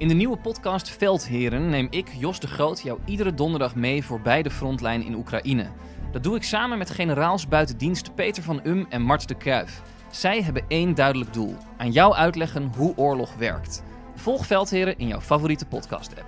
[0.00, 4.42] In de nieuwe podcast Veldheren neem ik, Jos de Groot, jou iedere donderdag mee voorbij
[4.42, 5.66] de frontlijn in Oekraïne.
[6.12, 9.82] Dat doe ik samen met generaals buiten dienst Peter van Um en Mart de Kruif.
[10.10, 13.82] Zij hebben één duidelijk doel: aan jou uitleggen hoe oorlog werkt.
[14.14, 16.26] Volg Veldheren in jouw favoriete podcast-app.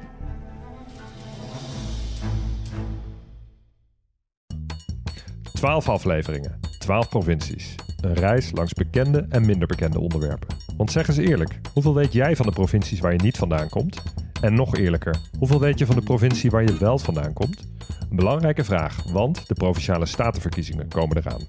[5.52, 7.74] Twaalf afleveringen, twaalf provincies.
[8.00, 10.61] Een reis langs bekende en minder bekende onderwerpen.
[10.76, 14.02] Want zeg eens eerlijk, hoeveel weet jij van de provincies waar je niet vandaan komt?
[14.40, 17.72] En nog eerlijker, hoeveel weet je van de provincie waar je wel vandaan komt?
[18.10, 21.46] Een belangrijke vraag, want de provinciale statenverkiezingen komen eraan.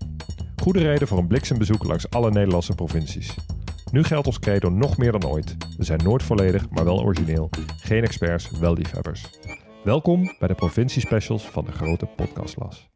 [0.55, 3.35] Goede reden voor een bliksembezoek langs alle Nederlandse provincies.
[3.91, 5.55] Nu geldt ons credo nog meer dan ooit.
[5.77, 7.49] We zijn nooit volledig, maar wel origineel.
[7.81, 9.25] Geen experts, wel liefhebbers.
[9.83, 12.89] Welkom bij de provinciespecials van de grote podcastlas.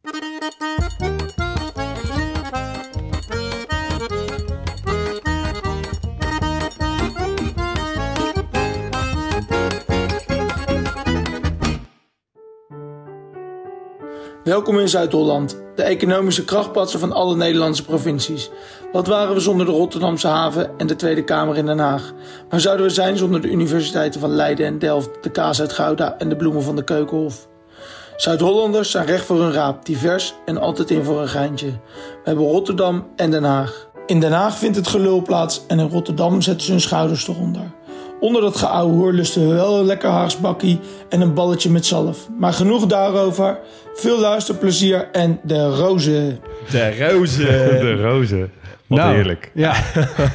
[14.44, 18.50] Welkom in Zuid-Holland, de economische krachtpatser van alle Nederlandse provincies.
[18.92, 22.12] Wat waren we zonder de Rotterdamse haven en de Tweede Kamer in Den Haag?
[22.48, 26.18] Waar zouden we zijn zonder de universiteiten van Leiden en Delft, de kaas uit Gouda
[26.18, 27.48] en de bloemen van de Keukenhof?
[28.16, 31.66] Zuid-Hollanders zijn recht voor hun raap, divers en altijd in voor een geintje.
[31.66, 33.88] We hebben Rotterdam en Den Haag.
[34.06, 37.76] In Den Haag vindt het gelul plaats en in Rotterdam zetten ze hun schouders eronder.
[38.20, 42.28] Onder dat geouwe hoer lusten we wel een lekker haarsbakkie en een balletje met zalf.
[42.38, 43.58] Maar genoeg daarover.
[43.94, 46.38] Veel luisterplezier en de rozen.
[46.70, 47.42] De roze.
[47.86, 48.50] De rozen.
[48.86, 49.50] Wat Nou, heerlijk.
[49.54, 49.74] Ja,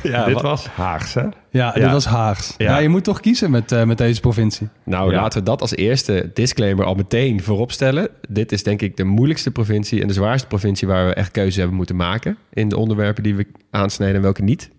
[0.04, 1.22] ja, Dit wa- was Haags, hè?
[1.22, 1.72] ja, Ja.
[1.72, 2.54] dit was Haags.
[2.58, 2.66] Ja.
[2.72, 2.78] Ja.
[2.78, 4.70] je moet toch kiezen met, eh, met deze provincie.
[4.86, 5.22] Nou, Ja.
[5.22, 8.08] laten we dat als eerste disclaimer al meteen voorop stellen.
[8.30, 11.60] Dit is denk ik de moeilijkste provincie en de zwaarste provincie waar we echt keuze
[11.60, 14.70] hebben moeten maken in de onderwerpen die we aansnijden en welke niet.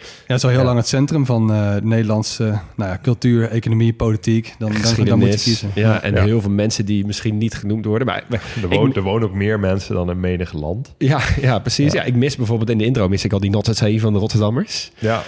[0.00, 2.44] Ja, het is al heel lang het centrum van eh Nederlandse
[2.76, 4.54] nou ja, cultuur, economie, politiek.
[4.58, 5.70] Dan, dan, dan moet je kiezen.
[5.74, 6.22] Ja, en Ja.
[6.24, 8.06] heel veel mensen die misschien niet genoemd worden.
[8.06, 8.40] Maar Er,
[8.70, 10.94] ik- woont, er wonen ook meer mensen dan in menig land.
[10.98, 11.92] ja, ja, precies.
[11.92, 12.02] Ja.
[12.02, 14.90] ik mis bijvoorbeeld in de intro mis ik al die Notzee van de Rotterdammers.
[14.98, 15.22] Ja.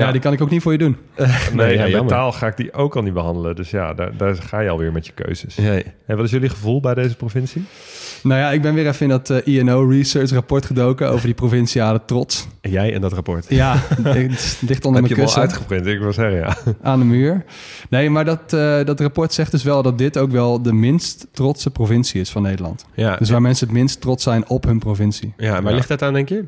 [0.00, 0.96] Ja, die kan ik ook niet voor je doen.
[1.16, 2.12] Nee, Nee, ja, jammer.
[2.12, 3.56] taal ga ik die ook al niet behandelen.
[3.56, 5.56] Dus ja, daar, daar ga je alweer met je keuzes.
[5.56, 5.84] Nee.
[6.06, 7.64] En wat is jullie gevoel bij deze provincie?
[8.22, 11.34] Nou ja, ik ben weer even in dat eh, INO Research rapport gedoken over die
[11.34, 12.46] provinciale trots.
[12.60, 13.46] En jij en dat rapport.
[13.48, 15.86] Ja, dicht onder Heb je mijn hem al kussen uitgeprint?
[15.86, 16.56] Ik wil zeggen, ja.
[16.90, 17.44] aan de muur.
[17.88, 21.26] Nee, maar dat, eh, dat rapport zegt dus wel dat dit ook wel de minst
[21.32, 22.84] trotse provincie is van Nederland.
[22.94, 25.34] Ja, Dus waar mensen het minst trots zijn op hun provincie.
[25.36, 25.76] ja waar Ja.
[25.76, 26.44] ligt dat aan, denk je?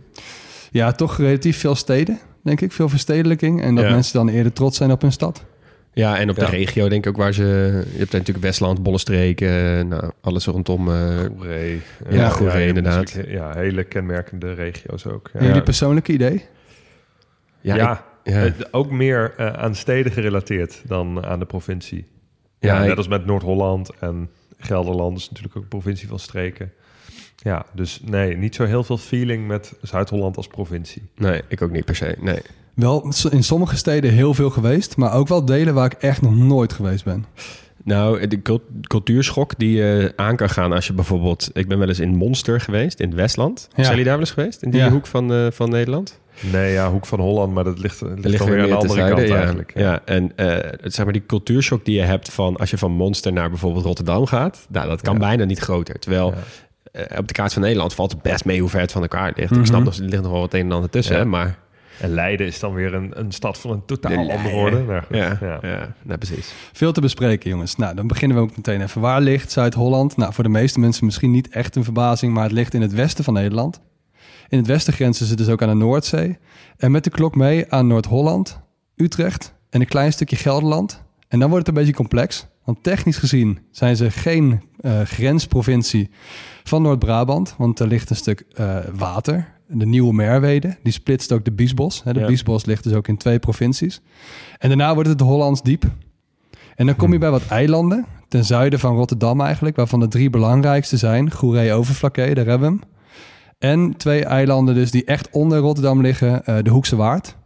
[0.71, 2.73] Ja, toch relatief veel steden, denk ik.
[2.73, 3.63] Veel verstedelijking.
[3.63, 3.91] En dat Ja.
[3.91, 5.45] mensen dan eerder trots zijn op hun stad.
[5.93, 6.45] Ja, en op Ja.
[6.45, 7.43] de regio denk ik ook waar ze...
[7.93, 9.49] Je hebt natuurlijk Westland, Bollenstreek, eh,
[9.81, 10.89] nou, alles rondom...
[10.89, 11.81] eh, Goeree.
[12.11, 13.19] Ja, Goeree, inderdaad.
[13.27, 15.31] Ja, hele kenmerkende regio's ook.
[15.33, 16.45] Ja, En jullie persoonlijke idee?
[17.61, 18.53] ja, ja, ik- ja.
[18.71, 22.07] ook meer aan steden gerelateerd dan aan de provincie.
[22.59, 26.19] Ja, Ja, ik- net als met Noord-Holland en Gelderland is natuurlijk ook een provincie van
[26.19, 26.73] streken.
[27.37, 31.03] Ja, dus nee, niet zo heel veel feeling met Zuid-Holland als provincie.
[31.17, 32.41] Nee, ik ook niet per se, nee.
[32.75, 34.97] Wel in sommige steden heel veel geweest.
[34.97, 37.25] Maar ook wel delen waar ik echt nog nooit geweest ben.
[37.85, 41.51] Nou, de cult- cultuurschok die je aan kan gaan als je bijvoorbeeld...
[41.53, 43.69] Ik ben wel eens in Monster geweest, in het Westland.
[43.69, 43.75] Ja.
[43.75, 44.63] Zijn jullie daar wel eens geweest?
[44.63, 44.91] In die Ja.
[44.91, 46.21] hoek van, eh, van Nederland?
[46.53, 49.29] Nee, ja, Hoek van Holland, maar dat ligt, ligt, Er weer aan de andere kant
[49.29, 49.37] ja.
[49.37, 49.73] eigenlijk.
[49.79, 52.57] Ja, en eh, zeg maar die cultuurschok die je hebt van...
[52.57, 54.67] als je van Monster naar bijvoorbeeld Rotterdam gaat...
[54.71, 55.19] Nou, dat kan Ja.
[55.21, 55.99] bijna niet groter.
[55.99, 56.33] Terwijl Ja.
[56.35, 56.39] eh,
[57.17, 59.57] op de kaart van Nederland valt het best mee hoe ver het van elkaar ligt.
[59.57, 59.85] Ik snap Mhm.
[59.89, 61.59] nog, er ligt nog wel wat een en ander tussen, hè, maar...
[62.01, 64.83] En Leiden is dan weer een, een stad van een totaal De andere orde.
[64.83, 65.59] Nou, Ja, ja.
[65.63, 65.95] ja.
[66.03, 66.53] nou, precies.
[66.73, 67.77] Veel te bespreken, jongens.
[67.77, 69.01] Nou, dan beginnen we ook meteen even.
[69.01, 70.17] Waar ligt Zuid-Holland?
[70.17, 72.93] Nou, voor de meeste mensen misschien niet echt een verbazing, maar het ligt in het
[72.93, 73.81] westen van Nederland.
[74.49, 76.39] In het westen grenzen ze dus ook aan de Noordzee.
[76.77, 78.61] En met de klok mee aan Noord-Holland,
[78.97, 81.03] Utrecht en een klein stukje Gelderland.
[81.29, 82.47] En dan wordt het een beetje complex.
[82.65, 86.11] Want technisch gezien zijn ze geen eh, grensprovincie
[86.65, 87.55] van Noord-Brabant.
[87.59, 89.53] Want er ligt een stuk eh, water.
[89.67, 92.03] De Nieuwe Merwede, die splitst ook de Biesbos.
[92.05, 92.27] Hè, de Ja.
[92.27, 94.01] Biesbos ligt dus ook in twee provincies.
[94.59, 95.85] En daarna wordt het Hollands diep.
[96.75, 100.31] En dan kom je bij wat eilanden, ten zuiden van Rotterdam eigenlijk, waarvan de drie
[100.31, 102.93] belangrijkste zijn Goeree-Overflakkee, daar hebben we hem.
[103.59, 107.37] En twee eilanden dus die echt onder Rotterdam liggen, eh, de Hoekse Waard,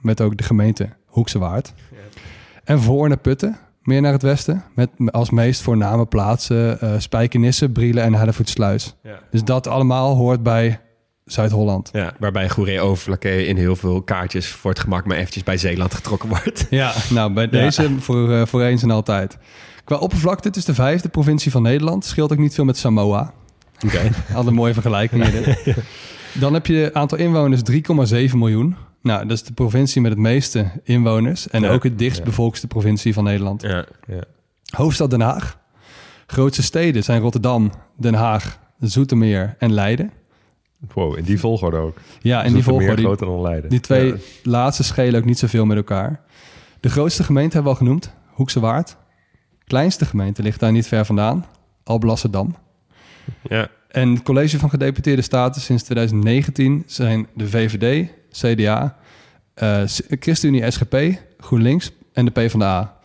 [0.00, 1.74] met ook de gemeente Hoekse Waard.
[2.64, 3.56] En Voorne Putten,
[3.86, 4.64] meer naar het westen.
[4.74, 8.94] Met als meest voorname plaatsen uh, Spijkenisse, Brielen en Hellevoetsluis.
[9.02, 9.18] Ja.
[9.30, 10.80] Dus dat allemaal hoort bij
[11.24, 11.90] Zuid-Holland.
[11.92, 15.94] Ja, waarbij Goeree Overflakkee in heel veel kaartjes voor het gemak maar eventjes bij Zeeland
[15.94, 16.66] getrokken wordt.
[16.70, 19.38] Ja, nou bij deze voor, uh, voor eens en altijd.
[19.84, 22.04] Qua oppervlakte, het is de vijfde provincie van Nederland.
[22.04, 23.20] Scheelt ook niet veel met Samoa.
[23.20, 23.34] Oké.
[23.86, 24.10] Okay.
[24.34, 25.58] Al een mooie vergelijking hier.
[26.40, 28.76] Dan heb je aantal inwoners 3,7 miljoen.
[29.06, 31.48] Nou, dat is de provincie met het meeste inwoners.
[31.48, 31.70] En Ja.
[31.70, 33.62] ook het dichtstbevolkste provincie van Nederland.
[33.62, 34.20] Ja, ja.
[34.70, 35.58] Hoofdstad Den Haag.
[36.26, 40.10] Grootste steden zijn Rotterdam, Den Haag, Zoetermeer en Leiden.
[40.94, 41.98] Wow, in die volgorde ook.
[42.20, 43.70] Ja, en die volgorde, groter dan Leiden.
[43.70, 46.20] die twee laatste schelen ook niet zoveel met elkaar.
[46.80, 48.96] De grootste gemeente hebben we al genoemd, Hoekse Waard.
[49.64, 51.46] Kleinste gemeente ligt daar niet ver vandaan,
[51.84, 52.56] Alblasserdam.
[53.42, 53.68] ja.
[53.88, 58.96] En het college van gedeputeerde staten sinds 2019 zijn de VVD, CDA,
[59.54, 59.82] eh,
[60.20, 60.96] ChristenUnie SGP,
[61.38, 62.96] GroenLinks en de PvdA.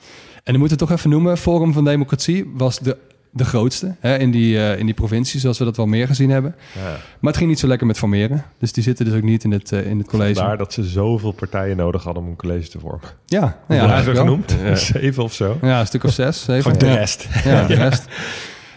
[0.44, 2.98] En dan moeten we toch even noemen, Forum van Democratie was de,
[3.32, 6.30] de grootste hè, in, die, eh, in die provincie, zoals we dat wel meer gezien
[6.30, 6.56] hebben.
[6.76, 6.82] Ja.
[7.20, 9.52] Maar het ging niet zo lekker met formeren, dus die zitten dus ook niet in
[9.52, 10.34] het, eh, in het college.
[10.34, 13.10] Vandaar dat ze zoveel partijen nodig hadden om een college te vormen.
[13.26, 14.56] Ja, nou ja, we genoemd?
[14.74, 15.58] Zeven of zo?
[15.62, 16.64] Ja, een stuk of zes, zeven.
[16.64, 17.28] Voor de rest.
[17.44, 18.06] Ja, de rest.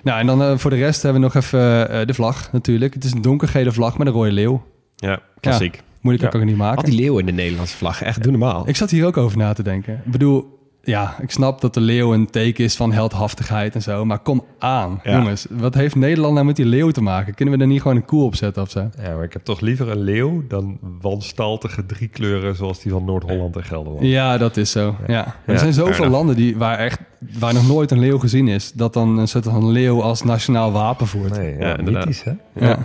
[0.02, 2.94] Nou, en dan voor de rest hebben we nog even de vlag natuurlijk.
[2.94, 4.67] Het is een donkergele vlag met een rode leeuw.
[4.96, 5.82] Ja, klassiek.
[6.05, 6.85] Moeilijker kan ik het niet maken.
[6.85, 8.69] Al die leeuwen in de Nederlandse vlag, echt doe normaal.
[8.69, 9.95] Ik zat hier ook over na te denken.
[10.05, 10.53] Ik bedoel,
[10.83, 14.05] ja, ik snap dat de leeuw een teken is van heldhaftigheid en zo.
[14.05, 15.17] Maar kom aan, Ja.
[15.19, 15.47] jongens.
[15.51, 17.35] Wat heeft Nederland nou met die leeuw te maken?
[17.35, 18.91] Kunnen we er niet gewoon een koe op zetten of zo?
[19.03, 23.05] Ja, maar ik heb toch liever een leeuw dan wanstaltige drie kleuren zoals die van
[23.05, 24.05] Noord-Holland en Gelderland.
[24.06, 24.97] Ja, dat is zo.
[25.06, 25.25] Ja.
[25.25, 26.99] Maar Ja, er zijn zoveel landen die, waar, echt,
[27.39, 28.73] waar nog nooit een leeuw gezien is.
[28.73, 31.37] Dat dan een soort van leeuw als nationaal wapen voert.
[31.37, 32.05] Nee, ja, Ja, inderdaad.
[32.06, 32.33] mythisch, hè?
[32.67, 32.79] Ja.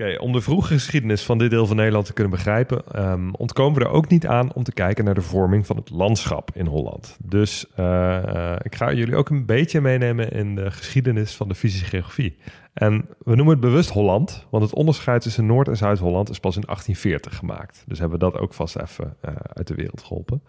[0.00, 3.78] Oké, om de vroege geschiedenis van dit deel van Nederland te kunnen begrijpen, ehm, ontkomen
[3.78, 6.66] we er ook niet aan om te kijken naar de vorming van het landschap in
[6.66, 7.16] Holland.
[7.24, 11.54] Dus eh, eh, ik ga jullie ook een beetje meenemen in de geschiedenis van de
[11.54, 12.36] fysische geografie.
[12.72, 16.56] En we noemen het bewust Holland, want het onderscheid tussen Noord- en Zuid-Holland is pas
[16.56, 17.84] in 1840 gemaakt.
[17.86, 20.42] Dus hebben we dat ook vast even eh, uit de wereld geholpen.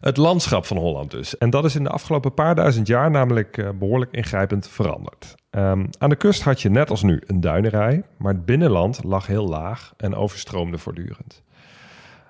[0.00, 1.38] Het landschap van Holland dus.
[1.38, 5.34] En dat is in de afgelopen paar duizend jaar namelijk eh, behoorlijk ingrijpend veranderd.
[5.50, 9.26] Ehm, aan de kust had je net als nu een duinerij, maar het binnenland lag
[9.26, 11.42] heel laag en overstroomde voortdurend.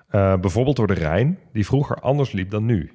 [0.07, 2.91] Eh, bijvoorbeeld door de Rijn, die vroeger anders liep dan nu.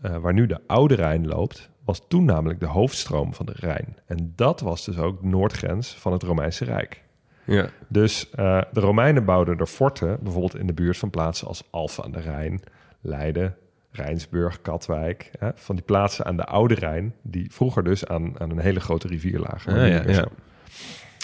[0.00, 3.96] Eh, waar nu de Oude Rijn loopt, was toen namelijk de hoofdstroom van de Rijn.
[4.06, 7.02] En dat was dus ook de noordgrens van het Romeinse Rijk.
[7.44, 7.68] Ja.
[7.88, 12.12] Dus de Romeinen bouwden er forten, bijvoorbeeld in de buurt van plaatsen als Alphen aan
[12.12, 12.62] de Rijn,
[13.00, 13.56] Leiden,
[13.90, 15.30] Rijnsburg, Katwijk.
[15.38, 18.80] Hè, van die plaatsen aan de Oude Rijn, die vroeger dus aan, aan een hele
[18.80, 19.72] grote rivier lagen.
[19.72, 20.28] maar Ah, ja.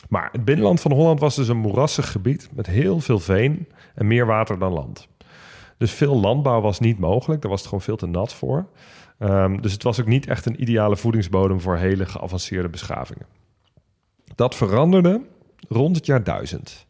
[0.09, 4.07] Maar het binnenland van Holland was dus een moerassig gebied met heel veel veen en
[4.07, 5.09] meer water dan land.
[5.79, 8.67] Dus veel landbouw was niet mogelijk, daar was het gewoon veel te nat voor.
[9.19, 13.27] Ehm, dus het was ook niet echt een ideale voedingsbodem voor hele geavanceerde beschavingen.
[14.35, 15.21] Dat veranderde
[15.69, 16.86] rond het jaar 1000.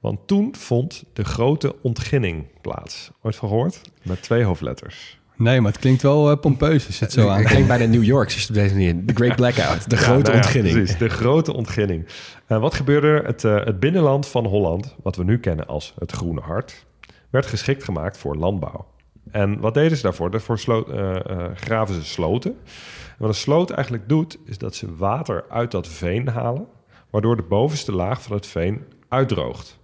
[0.00, 3.10] Want toen vond de grote ontginning plaats.
[3.22, 3.80] Ooit van gehoord?
[4.02, 5.18] Met twee hoofdletters.
[5.36, 7.44] Nee, maar het klinkt wel eh, pompeus als je het zo Het aan.
[7.44, 9.04] klinkt bijna New York, je het op deze manier...
[9.06, 10.74] The Great Blackout, de Ja, grote nou ja, ontginning.
[10.74, 12.06] Precies, de grote ontginning.
[12.46, 13.24] Eh, wat gebeurde er?
[13.24, 16.86] Het, eh, het binnenland van Holland, wat we nu kennen als het Groene Hart,
[17.30, 18.86] werd geschikt gemaakt voor landbouw.
[19.30, 20.30] En wat deden ze daarvoor?
[20.30, 22.50] Daarvoor eh, eh, graven ze sloten.
[22.50, 26.66] En wat een sloot eigenlijk doet, is dat ze water uit dat veen halen,
[27.10, 29.78] waardoor de bovenste laag van het veen uitdroogt.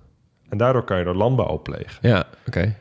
[0.48, 2.08] En daardoor kan je er landbouw op plegen.
[2.08, 2.74] Ja, oké.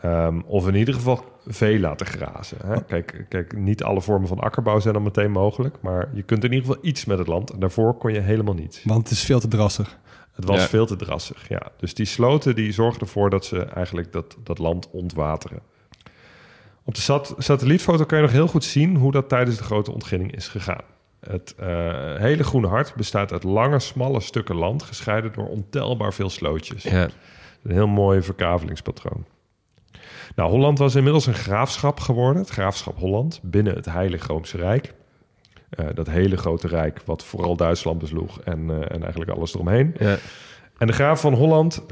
[0.00, 2.58] Ehm, of in ieder geval vee laten grazen.
[2.66, 2.82] Hè?
[2.84, 5.76] Kijk, kijk, niet alle vormen van akkerbouw zijn dan meteen mogelijk.
[5.80, 7.50] Maar je kunt in ieder geval iets met het land.
[7.50, 8.80] En daarvoor kon je helemaal niets.
[8.84, 9.98] Want het is veel te drassig.
[10.34, 10.66] Het was Ja.
[10.68, 11.62] veel te drassig, ja.
[11.76, 15.58] Dus die sloten die zorgden ervoor dat ze eigenlijk dat, dat land ontwateren.
[16.84, 19.92] Op de sat- satellietfoto kan je nog heel goed zien hoe dat tijdens de grote
[19.92, 20.82] ontginning is gegaan.
[21.28, 24.82] Het eh, hele Groene Hart bestaat uit lange, smalle stukken land...
[24.82, 26.82] gescheiden door ontelbaar veel slootjes.
[26.82, 27.08] Ja.
[27.62, 29.24] Een heel mooi verkavelingspatroon.
[30.34, 34.94] Nou, Holland was inmiddels een graafschap geworden, het graafschap Holland, binnen het Heilige Roomse Rijk.
[35.70, 39.94] Eh, dat hele grote rijk wat vooral Duitsland besloeg en, eh, en eigenlijk alles eromheen.
[39.98, 40.16] Ja.
[40.78, 41.84] En de graaf van Holland,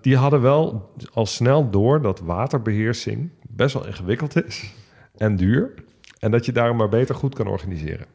[0.00, 4.72] die hadden wel al snel door dat waterbeheersing best wel ingewikkeld is
[5.16, 5.74] en duur.
[6.18, 8.06] En dat je daarom maar beter goed kan organiseren.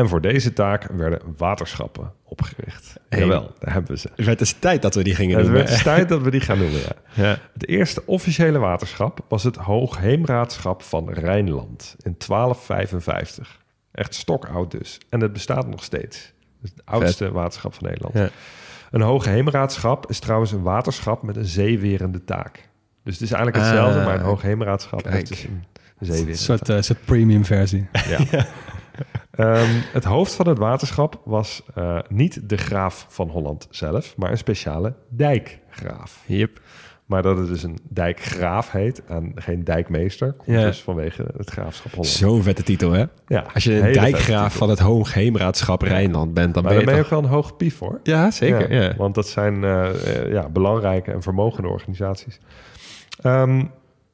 [0.00, 2.94] En voor deze taak werden waterschappen opgericht.
[3.08, 3.18] Hey.
[3.18, 4.08] Jawel, daar hebben we ze.
[4.16, 5.64] Het werd dus tijd dat we die gingen Het noemen.
[5.66, 6.92] werd tijd dat we die gaan noemen, ja.
[7.24, 7.38] Ja.
[7.52, 13.58] Het eerste officiële waterschap was het Hoogheemraadschap van Rijnland in 1255.
[13.92, 14.98] Echt stokoud dus.
[15.08, 16.16] En het bestaat nog steeds.
[16.16, 18.14] Het, is het oudste waterschap van Nederland.
[18.14, 18.28] Ja.
[18.90, 22.68] Een hoogheemraadschap is trouwens een waterschap met een zeewerende taak.
[23.04, 25.64] Dus het is eigenlijk hetzelfde, Ah, maar een hoogheemraadschap heeft dus een
[25.98, 27.88] Een zeewerende soort, eh, soort premium versie.
[28.08, 28.18] Ja.
[29.40, 34.30] Ehm, het hoofd van het waterschap was eh, niet de graaf van Holland zelf, maar
[34.30, 36.22] een speciale dijkgraaf.
[36.26, 36.60] Yep.
[37.06, 40.64] Maar dat het dus een dijkgraaf heet en geen dijkmeester, komt Ja.
[40.64, 42.08] dus vanwege het graafschap Holland.
[42.08, 43.04] Zo'n vette titel, hè?
[43.26, 46.98] Ja, Als je een dijkgraaf van het Hoogheemraadschap Rijnland bent, dan Maar ben dan je,
[47.00, 48.00] ben je ook wel een hoog pief hoor.
[48.02, 48.72] Ja, zeker.
[48.72, 48.94] Ja.
[48.96, 49.88] Want dat zijn eh,
[50.24, 52.40] eh, ja, belangrijke en vermogende organisaties.
[53.22, 53.64] Ehm,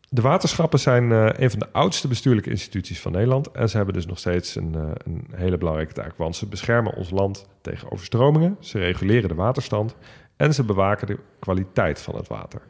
[0.09, 3.51] de waterschappen zijn eh, een van de oudste bestuurlijke instituties van Nederland.
[3.51, 6.17] En ze hebben dus nog steeds een, eh, een hele belangrijke taak.
[6.17, 8.57] Want ze beschermen ons land tegen overstromingen.
[8.61, 9.95] Ze reguleren de waterstand.
[10.37, 12.61] En ze bewaken de kwaliteit van het water.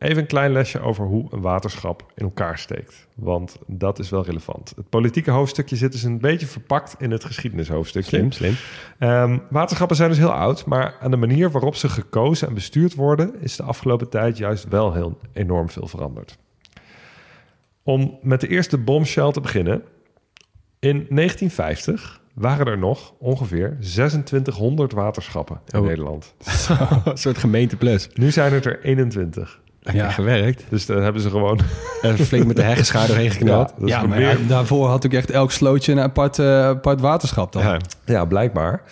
[0.00, 3.06] Even een klein lesje over hoe een waterschap in elkaar steekt.
[3.14, 4.72] Want dat is wel relevant.
[4.76, 8.16] Het politieke hoofdstukje zit dus een beetje verpakt in het geschiedenishoofdstukje.
[8.16, 8.54] Slim, slim.
[8.98, 12.94] Ehm, waterschappen zijn dus heel oud, maar aan de manier waarop ze gekozen en bestuurd
[12.94, 16.38] worden, is de afgelopen tijd juist wel heel enorm veel veranderd.
[17.82, 19.82] Om met de eerste bombshell te beginnen.
[20.78, 25.86] In 1950 waren er nog ongeveer 2600 waterschappen in Oh.
[25.86, 26.34] Nederland.
[27.04, 28.08] een soort gemeente plus.
[28.14, 29.60] Nu zijn het er 21.
[29.82, 30.10] Lekker Ja.
[30.10, 30.64] gewerkt.
[30.68, 31.60] Dus daar hebben ze gewoon.
[32.02, 33.72] En flink met de heggeschaar doorheen geknald.
[33.84, 37.52] Ja, gewoon maar ja, daarvoor had ook echt elk slootje een apart, eh, apart waterschap
[37.52, 37.62] dan.
[37.62, 37.76] Ja.
[38.04, 38.82] Ja, blijkbaar.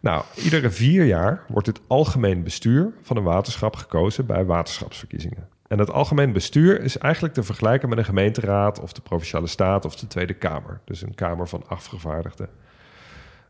[0.00, 5.48] Nou, iedere vier jaar wordt het algemeen bestuur van een waterschap gekozen bij waterschapsverkiezingen.
[5.68, 9.84] En het algemeen bestuur is eigenlijk te vergelijken met een gemeenteraad of de provinciale staat
[9.84, 10.80] of de Tweede Kamer.
[10.84, 12.48] Dus een kamer van afgevaardigden.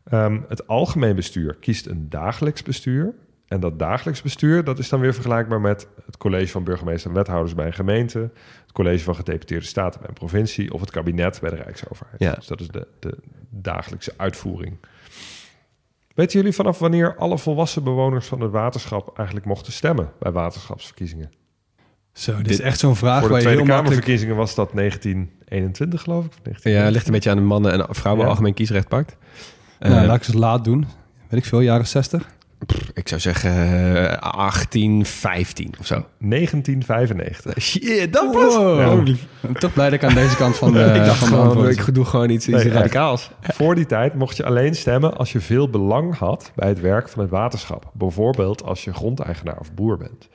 [0.09, 3.13] Ehm, het algemeen bestuur kiest een dagelijks bestuur.
[3.47, 7.15] En dat dagelijks bestuur, dat is dan weer vergelijkbaar met het college van burgemeester en
[7.15, 8.19] wethouders bij een gemeente,
[8.61, 12.19] het college van gedeputeerde staten bij een provincie of het kabinet bij de Rijksoverheid.
[12.21, 12.33] Ja.
[12.33, 13.17] Dus dat is de, de
[13.49, 14.77] dagelijkse uitvoering.
[16.15, 21.31] Weten jullie vanaf wanneer alle volwassen bewoners van het waterschap eigenlijk mochten stemmen bij waterschapsverkiezingen?
[22.13, 23.83] Zo, dit, Dit- is echt zo'n vraag waar de je heel Tweede makkelijk...
[23.83, 26.31] Kamerverkiezingen was dat 1921, geloof ik.
[26.31, 26.71] of 19...
[26.71, 28.29] Ja, ligt een beetje aan de mannen en vrouwen Ja.
[28.29, 29.17] algemeen kiesrecht pakt.
[29.79, 30.85] Nou, Eh, laat ik het laat doen.
[31.29, 32.33] Weet ik veel, jaren 60.
[32.65, 36.05] Pff, ik zou zeggen eh, 1815 of zo.
[36.19, 37.61] 1995.
[37.61, 39.05] Shit, dat Wow.
[39.05, 39.11] Ja.
[39.11, 41.49] Ik ben toch blij dat ik aan deze kant van de, ik dacht van de
[41.49, 43.29] gewoon, ik doe gewoon iets, iets Nee, radicaals.
[43.41, 47.09] Voor die tijd mocht je alleen stemmen als je veel belang had bij het werk
[47.09, 47.89] van het waterschap.
[47.93, 50.27] Bijvoorbeeld als je grondeigenaar of boer bent.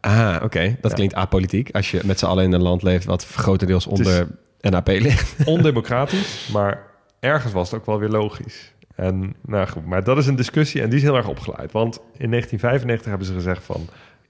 [0.00, 0.76] Ah, oké.
[0.80, 0.96] Dat Ja.
[0.96, 1.70] klinkt apolitiek.
[1.72, 4.26] Als je met z'n allen in een land leeft wat grotendeels onder
[4.60, 5.34] NAP ligt.
[5.44, 6.82] Ondemocratisch, maar
[7.20, 8.72] ergens was het ook wel weer logisch.
[8.96, 11.72] En, nou goed, maar dat is een discussie en die is heel erg opgeleid.
[11.72, 13.88] Want in 1995 hebben ze gezegd van...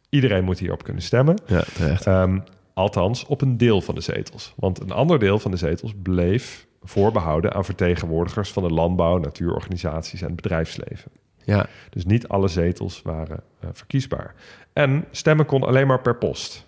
[0.09, 1.39] iedereen moet hierop kunnen stemmen.
[1.47, 2.07] Ja, terecht.
[2.07, 2.39] Ehm,
[2.75, 4.53] althans, op een deel van de zetels.
[4.57, 10.21] Want een ander deel van de zetels bleef voorbehouden aan vertegenwoordigers van de landbouw, natuurorganisaties
[10.21, 11.11] en het bedrijfsleven.
[11.45, 14.35] Ja, Dus niet alle zetels waren eh, verkiesbaar.
[14.73, 16.67] En stemmen kon alleen maar per post.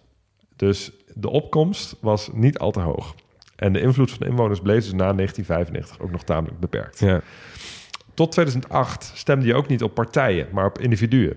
[0.57, 3.15] Dus de opkomst was niet al te hoog.
[3.57, 6.99] En de invloed van de inwoners bleef dus na 1995 ook nog tamelijk beperkt.
[6.99, 7.21] ja.
[8.19, 11.37] Tot 2008 stemde je ook niet op partijen, maar op individuen.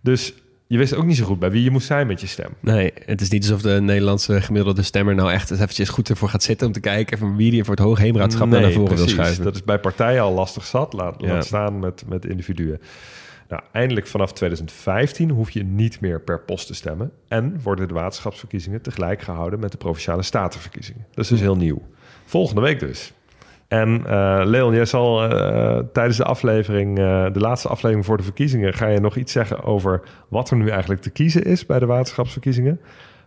[0.00, 0.34] Dus
[0.66, 2.50] je wist ook niet zo goed bij wie je moest zijn met je stem.
[2.60, 6.42] Nee, het is niet alsof de Nederlandse gemiddelde stemmer nou echt eventjes goed ervoor gaat
[6.42, 9.44] zitten om te kijken van wie die voor het hoogheemraadschap naar voren wil schuiven.
[9.44, 11.28] Dat is bij partijen al lastig zat, laat, Ja.
[11.28, 12.80] laat staan met, met individuen.
[13.48, 17.10] Nou, eindelijk vanaf 2015 hoef je niet meer per post te stemmen.
[17.28, 21.06] En worden de waterschapsverkiezingen tegelijk gehouden met de provinciale statenverkiezingen.
[21.14, 21.82] Dat is dus heel nieuw.
[22.24, 23.12] Volgende week dus.
[23.68, 28.22] En eh, Leon, jij zal eh, tijdens de aflevering, eh, de laatste aflevering voor de
[28.22, 31.78] verkiezingen, ga je nog iets zeggen over wat er nu eigenlijk te kiezen is bij
[31.78, 32.80] de waterschapsverkiezingen.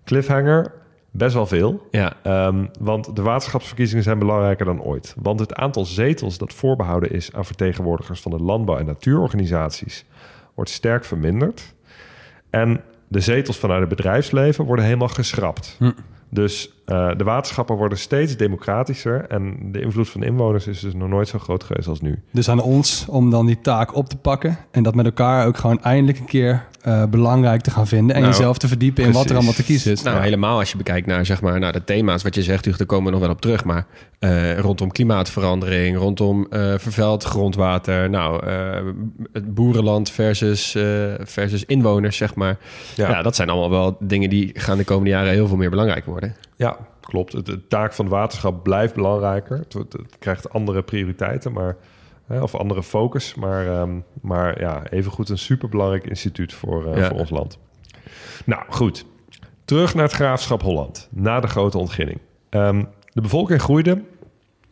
[0.04, 0.72] Cliffhanger,
[1.12, 1.88] best wel veel.
[1.92, 5.16] Ja, Ehm, want de waterschapsverkiezingen zijn belangrijker dan ooit.
[5.22, 10.06] Want het aantal zetels dat voorbehouden is aan vertegenwoordigers van de landbouw- en natuurorganisaties
[10.54, 11.76] wordt sterk verminderd.
[12.50, 15.76] En de zetels vanuit het bedrijfsleven worden helemaal geschrapt.
[15.80, 15.92] Hm.
[16.30, 19.26] Dus eh, de waterschappen worden steeds democratischer.
[19.28, 22.22] En de invloed van de inwoners is dus nog nooit zo groot geweest als nu.
[22.32, 25.58] Dus aan ons om dan die taak op te pakken en dat met elkaar ook
[25.58, 29.12] gewoon eindelijk een keer eh, belangrijk te gaan vinden en Nou, jezelf te verdiepen in
[29.12, 30.02] wat er allemaal te kiezen is.
[30.02, 32.78] nou helemaal als je bekijkt naar, zeg maar, naar de thema's wat je zegt, Hugo,
[32.78, 33.64] daar komen we nog wel op terug.
[33.64, 33.86] Maar
[34.20, 38.80] eh, rondom klimaatverandering, rondom eh, vervuild grondwater, nou, eh,
[39.34, 40.84] het boerenland versus, eh,
[41.20, 42.58] versus inwoners, zeg maar.
[42.96, 43.22] Ja.
[43.22, 46.36] dat zijn allemaal wel dingen die gaan de komende jaren heel veel meer belangrijk worden.
[46.58, 47.46] Ja, klopt.
[47.46, 49.58] De taak van het waterschap blijft belangrijker.
[49.58, 51.78] Het, krijgt andere prioriteiten, maar,
[52.26, 53.36] hè, of andere focus.
[53.36, 57.08] Maar, ehm, maar ja, evengoed een superbelangrijk instituut voor, eh, Ja.
[57.08, 57.60] voor ons land.
[58.46, 59.06] Nou, goed.
[59.66, 62.20] Terug naar het graafschap Holland, na de grote ontginning.
[62.50, 62.84] Ehm,
[63.14, 64.02] de bevolking groeide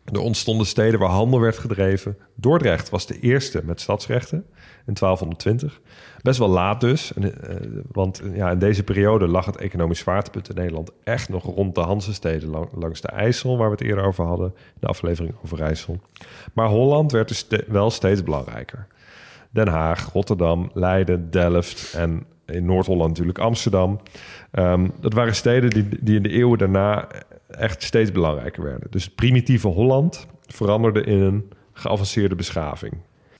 [0.05, 2.17] Er ontstonden steden waar handel werd gedreven.
[2.35, 4.45] Dordrecht was de eerste met stadsrechten
[4.85, 5.81] in 1220.
[6.21, 7.29] Best wel laat dus, eh,
[7.91, 11.81] want ja, in deze periode lag het economisch zwaartepunt in Nederland echt nog rond de
[11.81, 15.99] Hansensteden lang- langs de IJssel, waar we het eerder over hadden, de aflevering over IJssel.
[16.53, 18.87] Maar Holland werd dus wel steeds belangrijker.
[19.49, 23.99] Den Haag, Rotterdam, Leiden, Delft en in Noord-Holland natuurlijk Amsterdam.
[24.51, 27.07] Ehm, dat waren steden die, die in de eeuwen daarna
[27.47, 28.91] echt steeds belangrijker werden.
[28.91, 32.93] Dus het primitieve Holland veranderde in een geavanceerde beschaving.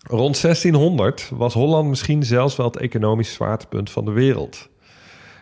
[0.08, 4.70] Rond 1600 was Holland misschien zelfs wel het economisch zwaartepunt van de wereld.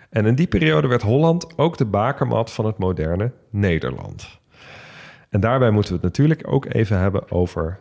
[0.10, 4.40] En in die periode werd Holland ook de bakermat van het moderne Nederland.
[5.30, 7.80] En daarbij moeten we het natuurlijk ook even hebben over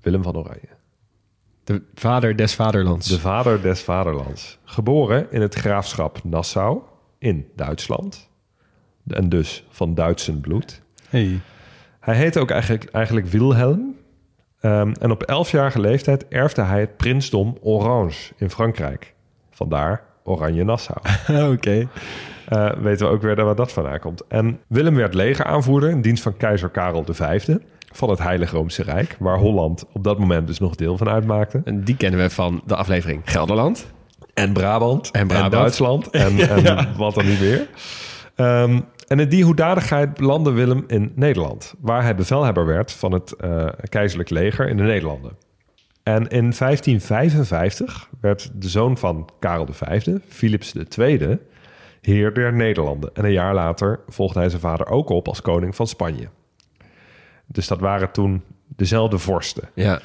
[0.00, 0.68] Willem van Oranje.
[1.64, 3.08] De vader des vaderlands.
[3.08, 4.58] De vader des vaderlands.
[4.64, 6.80] Geboren in het graafschap Nassau
[7.18, 8.28] in Duitsland.
[9.06, 10.82] En dus van Duitsen bloed.
[11.08, 11.40] Hey.
[12.00, 13.96] Hij heette ook eigenlijk, eigenlijk Wilhelm.
[14.66, 19.14] Ehm, en op 11-jarige leeftijd erfde hij het prinsdom Orange in Frankrijk.
[19.50, 20.98] Vandaar Oranje Nassau.
[21.52, 21.88] Oké.
[22.48, 24.22] Eh, weten we ook weer waar dat vandaan komt.
[24.28, 27.56] En Willem werd legeraanvoerder in dienst van keizer Karel V
[27.92, 31.60] van het Heilige Roomse Rijk, waar Holland op dat moment dus nog deel van uitmaakte.
[31.64, 33.86] En die kennen we van de aflevering Gelderland.
[34.34, 35.10] En Brabant.
[35.10, 35.52] En Brabant.
[35.52, 36.10] Duitsland.
[36.10, 37.68] En, en wat dan niet meer.
[38.34, 41.74] Ehm, en in die hoedanigheid belandde Willem in Nederland.
[41.80, 45.32] Waar hij bevelhebber werd van het eh, keizerlijk leger in de Nederlanden.
[46.02, 51.38] En in 1555 werd de zoon van Karel V, Philips II,
[52.00, 53.10] heer der Nederlanden.
[53.14, 56.28] En een jaar later volgde hij zijn vader ook op als koning van Spanje.
[57.46, 59.68] Dus dat waren toen dezelfde vorsten.
[59.74, 60.00] Ja.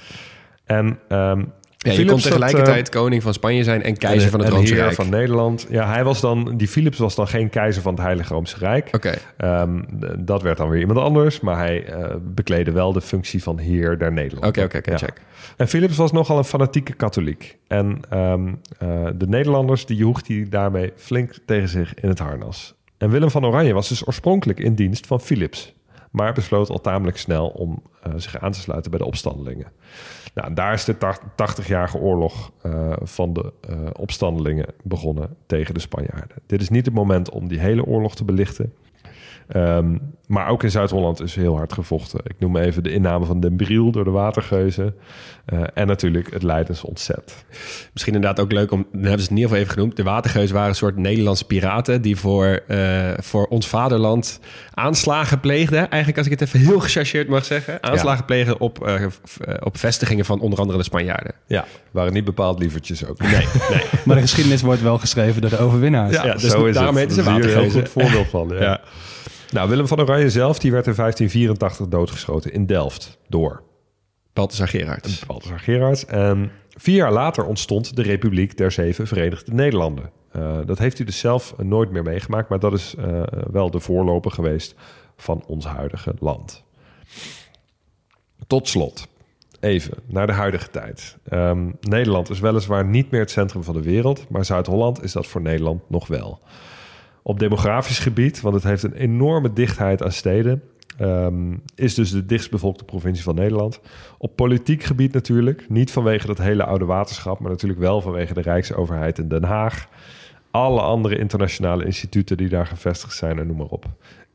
[0.66, 1.44] En ehm
[1.84, 4.76] Ja, je Philips kon dat, tegelijkertijd koning van Spanje zijn en keizer van het Roomse
[4.76, 4.94] Rijk.
[4.94, 5.68] van Nederland.
[5.70, 8.90] Ja, hij was dan, die Philips was dan geen keizer van het Heilige Roomse Rijk.
[8.92, 9.14] Oké.
[9.38, 9.82] Ehm,
[10.20, 13.98] dat werd dan weer iemand anders, maar hij eh bekleedde wel de functie van heer
[13.98, 14.64] der Nederlanden.
[14.66, 14.98] Oké, oké, Ja.
[14.98, 15.22] check.
[15.58, 17.58] En Philips was nogal een fanatieke katholiek.
[17.68, 18.48] En ehm,
[18.78, 22.76] eh, de Nederlanders, die joeg hij daarmee flink tegen zich in het harnas.
[22.98, 25.74] En Willem van Oranje was dus oorspronkelijk in dienst van Philips.
[26.12, 29.68] Maar besloot al tamelijk snel om eh, zich aan te sluiten bij de opstandelingen.
[30.34, 35.80] Nou, daar is de tach- 80-jarige oorlog eh, van de eh, opstandelingen begonnen tegen de
[35.80, 36.38] Spanjaarden.
[36.46, 38.74] Dit is niet het moment om die hele oorlog te belichten.
[39.52, 42.20] Ehm, maar ook in Zuid-Holland is heel hard gevochten.
[42.24, 44.96] Ik noem even de inname van Den Briel door de watergeuzen.
[45.46, 47.46] eh, en natuurlijk het Leidens ontzet.
[47.94, 49.96] Misschien inderdaad ook leuk om, dan hebben ze het in ieder geval even genoemd.
[49.96, 54.40] De Watergeus waren een soort Nederlandse piraten die voor, eh, voor ons vaderland
[54.74, 55.80] aanslagen pleegden.
[55.80, 59.06] Eigenlijk, als ik het even heel gechargeerd mag zeggen, aanslagen plegen op, eh,
[59.60, 61.34] op vestigingen van onder andere de Spanjaarden.
[61.48, 63.20] Ja, waren niet bepaald lievertjes ook.
[63.20, 63.82] Nee, nee.
[64.06, 66.14] Maar de geschiedenis wordt wel geschreven door de overwinnaars.
[66.14, 67.80] Ja, dus daarom heten ze Dat is hier een heel watergeuzen.
[67.80, 68.50] goed voorbeeld van.
[68.50, 68.62] Ja.
[68.62, 68.80] Ja.
[69.52, 73.64] Nou, Willem van Oranje zelf die werd in 1584 doodgeschoten in Delft door
[74.34, 75.26] Balthasar Gerards.
[75.26, 76.06] Balthasar Gerards.
[76.06, 80.12] En vier jaar later ontstond de Republiek der Zeven Verenigde Nederlanden.
[80.32, 83.80] Eh, dat heeft u dus zelf nooit meer meegemaakt, maar dat is eh, wel de
[83.80, 84.76] voorloper geweest
[85.18, 86.64] van ons huidige land.
[88.48, 89.08] Tot slot,
[89.60, 91.18] even naar de huidige tijd.
[91.30, 95.28] Ehm, Nederland is weliswaar niet meer het centrum van de wereld, maar Zuid-Holland is dat
[95.28, 96.40] voor Nederland nog wel.
[97.24, 100.64] Op demografisch gebied, want het heeft een enorme dichtheid aan steden,
[100.98, 103.80] ehm, is dus de dichtstbevolkte provincie van Nederland.
[104.18, 108.42] Op politiek gebied natuurlijk, niet vanwege dat hele oude waterschap, maar natuurlijk wel vanwege de
[108.42, 109.88] Rijksoverheid in Den Haag.
[110.52, 113.86] Alle andere internationale instituten die daar gevestigd zijn en noem maar op.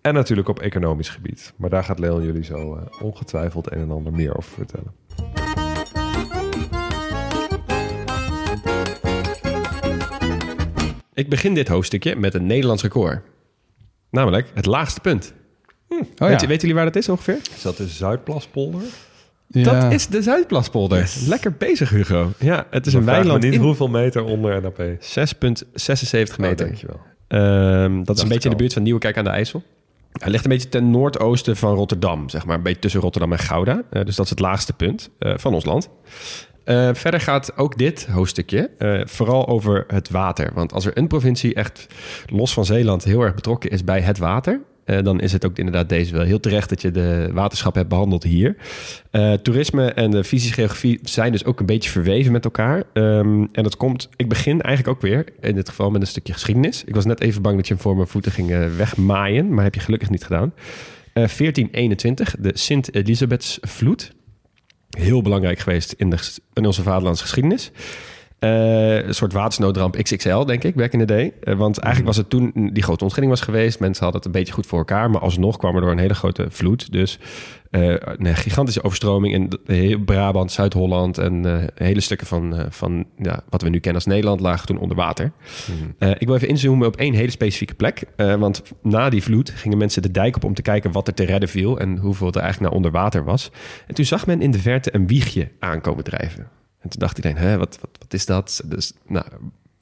[0.01, 1.53] En natuurlijk op economisch gebied.
[1.57, 4.92] Maar daar gaat Leon jullie zo eh, ongetwijfeld een en ander meer over vertellen.
[11.16, 13.20] Ik begin dit hoofdstukje met een Nederlands record.
[14.11, 15.35] Namelijk het laagste punt.
[15.88, 16.46] Oh, Weet, ja.
[16.46, 17.38] weten jullie waar dat is ongeveer?
[17.57, 18.81] Is dat de Zuidplaspolder?
[19.46, 19.81] Ja.
[19.81, 21.11] Dat is de Zuidplaspolder.
[21.26, 22.33] Lekker bezig, Hugo.
[22.38, 24.79] Ja, het is een weiland niet in hoeveel meter onder NAP.
[24.79, 26.66] 6,76 Oh, meter.
[26.66, 27.00] dankjewel.
[27.29, 29.62] Ehm, dat is een beetje in de buurt van Nieuwekijk aan de IJssel.
[30.12, 32.57] Hij ligt een beetje ten noordoosten van Rotterdam, zeg maar.
[32.57, 33.83] Een beetje tussen Rotterdam en Gouda.
[33.90, 35.88] Eh, dus dat is het laagste punt eh, van ons land.
[36.66, 40.50] Eh, verder gaat ook dit hoofdstukje eh, vooral over het water.
[40.55, 41.87] Want als er een provincie echt
[42.26, 44.61] los van Zeeland heel erg betrokken is bij het water...
[44.85, 47.88] eh, dan is het ook inderdaad deze wel heel terecht dat je de waterschap hebt
[47.88, 48.57] behandeld hier.
[49.42, 52.83] Toerisme en de fysische geografie zijn dus ook een beetje verweven met elkaar.
[52.92, 56.33] Ehm, en dat komt, ik begin eigenlijk ook weer in dit geval met een stukje
[56.33, 56.85] geschiedenis.
[56.85, 59.74] Ik was net even bang dat je hem voor mijn voeten ging wegmaaien, maar heb
[59.74, 60.52] je gelukkig niet gedaan.
[61.16, 64.15] Eh, 1421, de Sint-Elisabethsvloed.
[64.90, 66.18] Heel belangrijk geweest in, de,
[66.66, 67.70] onze vaderlandse geschiedenis.
[68.46, 71.32] Eh, een soort watersnoodramp XXL, denk ik, back in the day.
[71.42, 73.80] Eh, want eigenlijk was het toen die grote ontginning was geweest.
[73.80, 75.11] Mensen hadden het een beetje goed voor elkaar.
[75.11, 76.92] Maar alsnog kwam er door een hele grote vloed.
[76.92, 77.18] Dus
[77.70, 81.18] eh, een gigantische overstroming in de- Brabant, Zuid-Holland...
[81.18, 84.40] en hele stukken van, van ja, wat we nu kennen als Nederland...
[84.40, 85.32] lagen toen onder water.
[85.98, 88.02] Eh, ik wil even inzoomen op één hele specifieke plek.
[88.16, 91.24] Want na die vloed gingen mensen de dijk op om te kijken wat er te
[91.24, 93.50] redden viel en hoeveel er eigenlijk naar onder water was.
[93.87, 96.46] En toen zag men in de verte een wiegje aankomen drijven.
[96.87, 98.62] En toen dacht iedereen, Hè, wat, wat, wat is dat?
[98.64, 99.25] Dus, nou,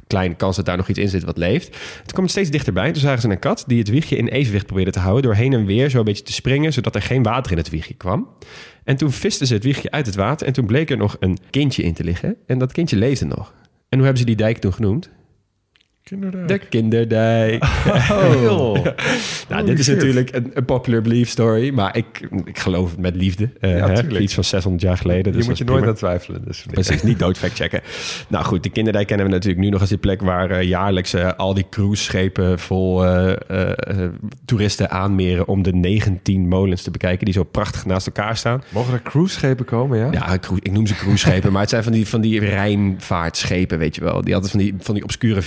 [0.07, 1.71] kleine kans dat daar nog iets in zit wat leeft.
[1.73, 2.93] Toen kwam het steeds dichterbij.
[2.93, 5.23] Toen zagen ze een kat die het wiegje in evenwicht probeerde te houden...
[5.23, 6.73] door heen en weer zo een beetje te springen...
[6.73, 8.29] zodat er geen water in het wiegje kwam.
[8.85, 10.47] En toen visten ze het wiegje uit het water...
[10.47, 12.37] en toen bleek er nog een kindje in te liggen.
[12.47, 13.55] En dat kindje leefde nog.
[13.89, 15.11] En hoe hebben ze die dijk toen genoemd?
[16.05, 16.49] Kinderdijk.
[16.49, 17.65] De kinderdijk.
[18.45, 18.77] Oh.
[19.49, 23.17] Nou, dit is natuurlijk een, een popular belief story, maar ik, ik geloof het met
[23.17, 23.51] liefde.
[23.61, 25.25] Eh, Ja, hè, iets van 600 jaar geleden.
[25.33, 26.45] Je dus moet dat je nooit aan twijfelen.
[26.45, 27.81] Dus Precies, niet doodfact checken.
[28.29, 31.15] Nou goed, de kinderdijk kennen we natuurlijk nu nog als die plek waar eh, jaarlijks
[31.15, 33.05] eh, al die cruiseschepen vol
[34.45, 38.63] toeristen aanmeren om de 19 molens te bekijken die zo prachtig naast elkaar staan.
[38.69, 40.09] Mogen er cruiseschepen komen, ja?
[40.13, 44.05] Ja, ik noem ze cruiseschepen, maar het zijn van die, van die Rijnvaartschepen, weet je
[44.05, 44.21] wel.
[44.21, 45.43] Die altijd van die, van die obscure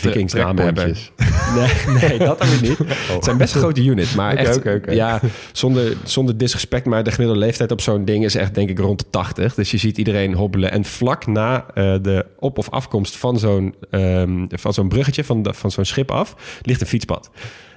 [0.56, 0.84] hebben.
[1.56, 2.78] Nee, nee, dat dan weer niet.
[3.14, 4.56] Het zijn best grote units, maar echt,
[4.94, 5.20] ja,
[5.52, 9.00] zonder, zonder disrespect, maar de gemiddelde leeftijd op zo'n ding is echt denk ik rond
[9.00, 9.54] de 80.
[9.56, 10.72] Dus je ziet iedereen hobbelen.
[10.72, 15.42] En vlak na eh, de op- of afkomst van zo'n ehm, van zo'n bruggetje, van,
[15.44, 17.30] de- van zo'n schip af, ligt een fietspad.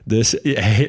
[0.04, 0.42] Dus het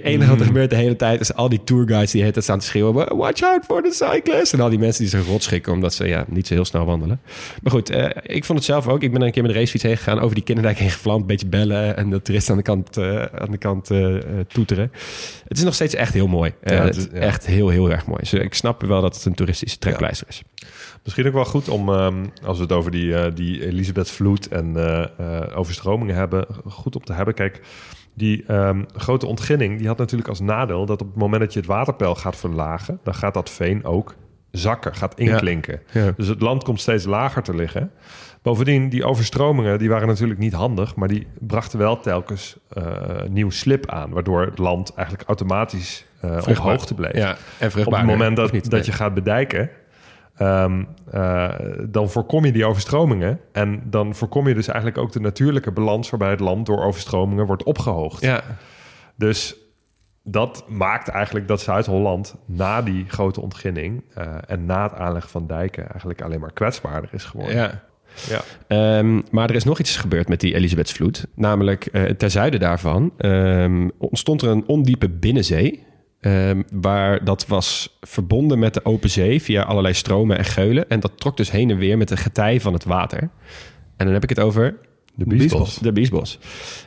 [0.03, 2.65] enige wat er gebeurt de hele tijd is al die tourguides die het staan te
[2.65, 3.17] schreeuwen.
[3.17, 4.53] Watch out for the cyclist.
[4.53, 6.85] En al die mensen die zich rot schikken omdat ze ja, niet zo heel snel
[6.85, 7.19] wandelen.
[7.61, 9.03] Maar goed, eh, ik vond het zelf ook.
[9.03, 10.19] Ik ben een keer met de racefiets heen gegaan.
[10.19, 11.21] Over die kinderdijk heen gevlamd.
[11.21, 11.97] Een beetje bellen.
[11.97, 14.15] En de toeristen aan de kant, eh, aan de kant eh,
[14.47, 14.91] toeteren.
[15.47, 16.53] Het is nog steeds echt heel mooi.
[16.63, 17.19] Ja, het is ja.
[17.19, 18.19] echt heel, heel erg mooi.
[18.19, 20.41] Dus ik snap wel dat het een toeristische trekpleister is.
[21.03, 24.77] Misschien ook wel goed om, ehm, als we het over die, die Elisabeth Vloed en
[25.55, 27.33] overstromingen hebben, goed om te hebben.
[27.33, 27.61] Kijk,
[28.13, 31.59] die ehm, grote ontginning, die had natuurlijk als nadeel dat op het moment dat je
[31.59, 34.15] het waterpeil gaat verlagen, dan gaat dat veen ook
[34.51, 35.81] zakken, gaat inklinken.
[35.91, 36.13] Ja.
[36.17, 37.91] Dus het land komt steeds lager te liggen.
[38.41, 42.83] Bovendien, die overstromingen, die waren natuurlijk niet handig, maar die brachten wel telkens eh,
[43.29, 47.93] nieuw slip aan, waardoor het land eigenlijk automatisch eh, op hoogte bleef Ja, en op
[47.93, 49.69] het moment dat, dat je gaat bedijken,
[50.41, 51.49] ehm, eh,
[51.89, 53.39] dan voorkom je die overstromingen.
[53.51, 57.45] En dan voorkom je dus eigenlijk ook de natuurlijke balans waarbij het land door overstromingen
[57.45, 58.21] wordt opgehoogd.
[58.21, 58.43] Ja,
[59.15, 59.55] Dus
[60.23, 65.47] dat maakt eigenlijk dat Zuid-Holland na die grote ontginning eh, en na het aanleggen van
[65.47, 67.55] dijken eigenlijk alleen maar kwetsbaarder is geworden.
[67.55, 67.89] ja.
[68.29, 68.41] Ja.
[68.67, 71.27] Ehm, maar er is nog iets gebeurd met die Elisabethsvloed.
[71.35, 75.83] Namelijk eh ten zuiden daarvan ehm, ontstond er een ondiepe binnenzee.
[76.21, 80.89] Ehm, waar dat was verbonden met de open zee via allerlei stromen en geulen.
[80.89, 83.29] En dat trok dus heen en weer met de getij van het water.
[83.97, 84.75] En dan heb ik het over
[85.15, 85.77] De Biesbos.
[85.77, 86.39] de Biesbos.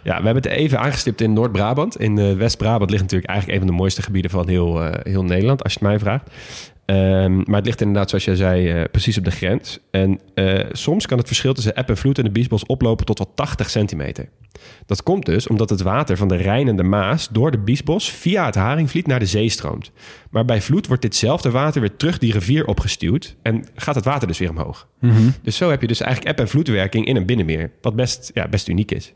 [0.02, 2.00] Ja, we hebben het even aangestipt in Noord-Brabant.
[2.00, 5.24] In eh, West-Brabant ligt natuurlijk eigenlijk een van de mooiste gebieden van heel, eh, heel
[5.24, 6.30] Nederland, als je het mij vraagt.
[6.86, 9.78] Ehm, maar het ligt inderdaad, zoals jij zei, eh, precies op de grens.
[9.90, 13.18] En eh, soms kan het verschil tussen eb en vloed in de Biesbos oplopen tot
[13.18, 14.28] wel 80 centimeter.
[14.86, 18.10] Dat komt dus omdat het water van de Rijn en de Maas door de Biesbos
[18.10, 19.90] via het Haringvliet naar de zee stroomt.
[20.30, 24.28] Maar bij vloed wordt ditzelfde water weer terug die rivier opgestuwd en gaat het water
[24.28, 24.88] dus weer omhoog.
[25.42, 28.48] Dus zo heb je dus eigenlijk eb- en vloedwerking in een binnenmeer, wat best, ja,
[28.48, 29.12] best uniek is.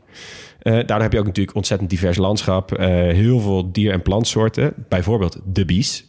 [0.59, 4.73] Eh, daardoor heb je ook natuurlijk ontzettend divers landschap, heel veel dier- en plantsoorten.
[4.89, 6.07] Bijvoorbeeld de bies.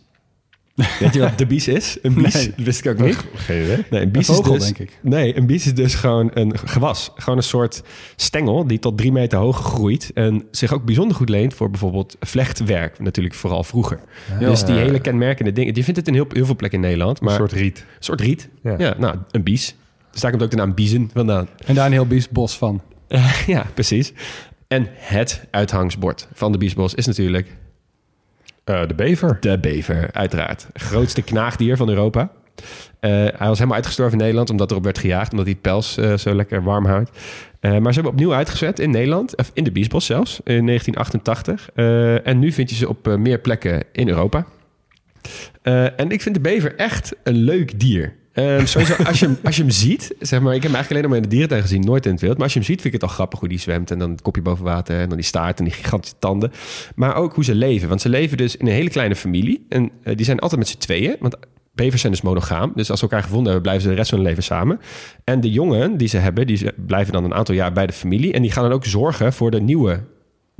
[1.00, 1.98] Weet je wat de bies is?
[2.02, 2.34] Een bies?
[2.34, 2.52] Nee.
[2.56, 3.24] Dat wist ik ook niet.
[3.34, 3.84] Geen idee.
[3.90, 4.98] Nee, een bies Een vogel, is dus, denk ik.
[5.02, 7.10] Nee, een bies is dus gewoon een gewas.
[7.16, 7.82] Gewoon een soort
[8.16, 10.10] stengel die tot drie meter hoog groeit.
[10.14, 12.98] En zich ook bijzonder goed leent voor bijvoorbeeld vlechtwerk.
[12.98, 14.00] Natuurlijk vooral vroeger.
[14.38, 15.74] Dus die hele kenmerkende dingen.
[15.74, 17.20] Je vindt het in heel, heel veel plekken in Nederland.
[17.20, 17.78] Maar Een soort riet.
[17.78, 18.48] een soort riet.
[18.62, 18.74] Ja.
[18.78, 18.94] Ja.
[18.98, 19.74] nou, een bies.
[20.10, 21.48] Dus daar komt ook de naam biezen vandaan.
[21.66, 22.80] En daar een heel biesbos van.
[23.46, 24.12] ja, precies.
[24.68, 27.56] En het uithangsbord van de biesbos is natuurlijk
[28.70, 29.36] Eh, de bever.
[29.40, 30.66] de bever, uiteraard.
[30.72, 32.30] Grootste knaagdier van Europa.
[33.00, 36.16] Eh, hij was helemaal uitgestorven in Nederland omdat erop werd gejaagd, omdat hij pels eh,
[36.16, 37.10] zo lekker warm houdt.
[37.60, 41.70] Maar ze hebben opnieuw uitgezet in Nederland, of in de Biesbos zelfs, in 1988.
[41.74, 44.46] Eh, en nu vind je ze op meer plekken in Europa.
[45.62, 48.14] En ik vind de bever echt een leuk dier.
[48.32, 51.02] Ehm, sowieso, als je, als je hem ziet, zeg maar, ik heb hem eigenlijk alleen
[51.02, 52.34] nog maar in de dierentuin gezien, nooit in het wild.
[52.34, 53.90] Maar als je hem ziet, vind ik het al grappig hoe die zwemt.
[53.90, 56.52] En dan het kopje boven water en dan die staart en die gigantische tanden.
[56.94, 57.88] Maar ook hoe ze leven.
[57.88, 59.66] Want ze leven dus in een hele kleine familie.
[59.68, 61.16] En eh, die zijn altijd met z'n tweeën.
[61.20, 61.36] Want
[61.74, 62.72] bevers zijn dus monogaam.
[62.74, 64.80] Dus als ze elkaar gevonden hebben, blijven ze de rest van hun leven samen.
[65.24, 68.32] En de jongen die ze hebben, die blijven dan een aantal jaar bij de familie.
[68.32, 70.00] En die gaan dan ook zorgen voor de nieuwe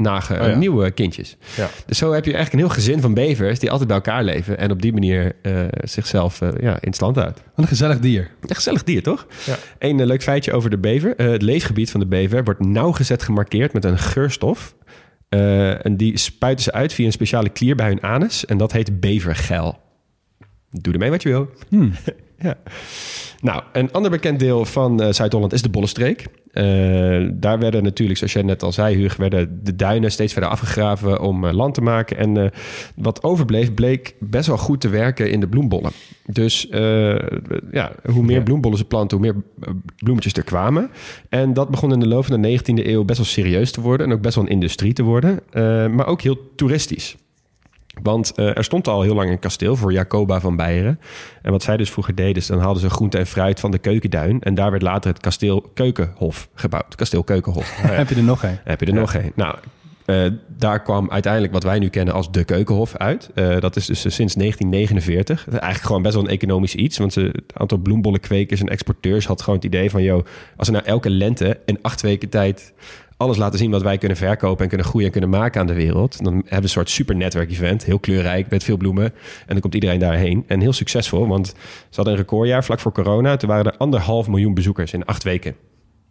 [0.00, 0.54] nage, Oh ja.
[0.54, 1.36] nieuwe kindjes.
[1.56, 1.68] Ja.
[1.86, 4.58] Dus zo heb je eigenlijk een heel gezin van bevers die altijd bij elkaar leven
[4.58, 5.52] en op die manier eh,
[5.84, 7.36] zichzelf eh, ja, in stand houdt.
[7.36, 8.30] Wat een gezellig dier.
[8.40, 9.26] Een gezellig dier, toch?
[9.46, 9.56] Ja.
[9.78, 11.14] Een eh, leuk feitje over de bever.
[11.16, 14.74] Het leefgebied van de bever wordt nauwgezet gemarkeerd met een geurstof.
[15.28, 18.46] En die spuiten ze uit via een speciale klier bij hun anus.
[18.46, 19.78] En dat heet bevergeil.
[20.70, 21.50] Doe ermee wat je wil.
[21.68, 21.92] Hmm.
[22.42, 22.58] Ja.
[23.40, 26.26] Nou, een ander bekend deel van Zuid-Holland is de Bollestreek.
[26.52, 30.50] Eh, daar werden natuurlijk, zoals jij net al zei, Huug, werden de duinen steeds verder
[30.50, 32.16] afgegraven om eh, land te maken.
[32.16, 32.50] En eh,
[32.94, 35.90] wat overbleef, bleek best wel goed te werken in de bloembollen.
[36.26, 36.66] Dus
[37.70, 38.42] ja, hoe meer Ja.
[38.42, 39.42] bloembollen ze planten, hoe meer
[39.96, 40.90] bloemetjes er kwamen.
[41.28, 44.06] En dat begon in de loop van de 19e eeuw best wel serieus te worden
[44.06, 45.40] en ook best wel een industrie te worden,
[45.94, 47.16] maar ook heel toeristisch.
[48.02, 51.00] Want eh, er stond al heel lang een kasteel voor Jacoba van Beieren.
[51.42, 53.78] En wat zij dus vroeger deden, is dan haalden ze groente en fruit van de
[53.78, 54.42] keukenduin.
[54.42, 56.94] En daar werd later het kasteel Keukenhof gebouwd.
[56.94, 57.76] Kasteel Keukenhof.
[57.82, 58.58] Heb je er nog een?
[58.64, 59.32] Heb je er nog een?
[59.34, 59.56] Nou,
[60.10, 63.30] eh, daar kwam uiteindelijk wat wij nu kennen als de Keukenhof uit.
[63.34, 65.44] Eh, dat is dus sinds 1949.
[65.44, 66.98] Dat is eigenlijk gewoon best wel een economisch iets.
[66.98, 70.02] Want ze, het aantal bloembollenkwekers en exporteurs had gewoon het idee van...
[70.02, 70.24] joh,
[70.56, 72.72] als we nou elke lente in acht weken tijd
[73.20, 74.62] alles laten zien wat wij kunnen verkopen...
[74.62, 76.24] en kunnen groeien en kunnen maken aan de wereld...
[76.24, 77.84] dan hebben we een soort super netwerk-event.
[77.84, 79.04] Heel kleurrijk, met veel bloemen.
[79.04, 79.12] En
[79.46, 80.44] dan komt iedereen daarheen.
[80.46, 81.54] En heel succesvol, want ze
[81.94, 83.36] hadden een recordjaar vlak voor corona.
[83.36, 85.56] Toen waren er anderhalf miljoen bezoekers in acht weken.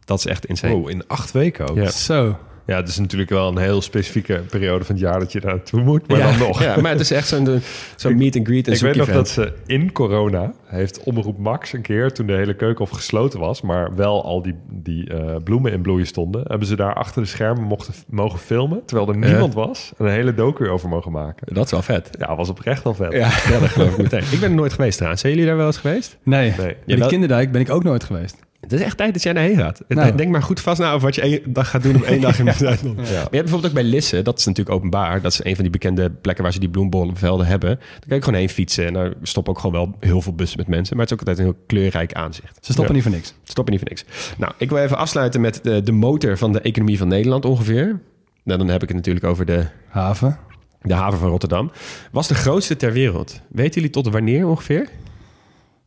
[0.05, 0.73] Dat is echt insane.
[0.73, 1.77] Wow, in acht weken ook.
[1.77, 2.37] Ja.
[2.69, 2.75] Ja.
[2.75, 5.81] Het is natuurlijk wel een heel specifieke periode van het jaar dat je daar naartoe
[5.81, 6.07] moet.
[6.07, 6.61] Maar dan nog.
[6.69, 9.53] Ja, maar het is echt zo'n meet and greet en ik weet nog dat ze
[9.65, 14.23] in corona heeft Omroep Max een keer, toen de hele keukenhof gesloten was, maar wel
[14.23, 17.93] al die, die eh, bloemen in bloei stonden, hebben ze daar achter de schermen mochten,
[18.09, 21.53] mogen filmen, terwijl er niemand was, en een hele docu over mogen maken.
[21.53, 22.09] Dat is wel vet.
[22.19, 23.11] Ja, was oprecht al vet.
[23.11, 24.23] Ja, ja, dat geloof ik meteen.
[24.31, 25.21] Ik ben er nooit geweest trouwens.
[25.21, 26.17] Zijn jullie daar wel eens geweest?
[26.23, 26.53] Nee.
[26.57, 26.67] Nee.
[26.67, 28.47] Ja, de wel- kinderdijk ben ik ook nooit geweest.
[28.69, 29.81] Het is echt tijd dat jij daarheen gaat.
[29.87, 30.15] Nou.
[30.15, 32.39] Denk maar goed vast na over wat je één dag gaat doen op één dag
[32.39, 32.97] in Zuid-Holland.
[32.97, 35.21] Maar je hebt bijvoorbeeld ook bij Lisse, dat is natuurlijk openbaar.
[35.21, 37.69] Dat is een van die bekende plekken waar ze die bloembollenvelden hebben.
[37.69, 38.85] Daar kan je gewoon heen fietsen.
[38.85, 40.95] En daar stoppen ook gewoon wel heel veel bussen met mensen.
[40.95, 42.57] Maar het is ook altijd een heel kleurrijk aanzicht.
[42.61, 43.33] Ze stoppen niet voor niks.
[43.43, 44.33] Stoppen niet voor niks.
[44.37, 47.99] Nou, ik wil even afsluiten met de, de motor van de economie van Nederland ongeveer.
[48.43, 50.37] Nou, dan heb ik het natuurlijk over de, Haven.
[50.81, 51.71] de haven van Rotterdam.
[52.11, 53.41] Was de grootste ter wereld.
[53.49, 54.89] Weten jullie tot wanneer ongeveer?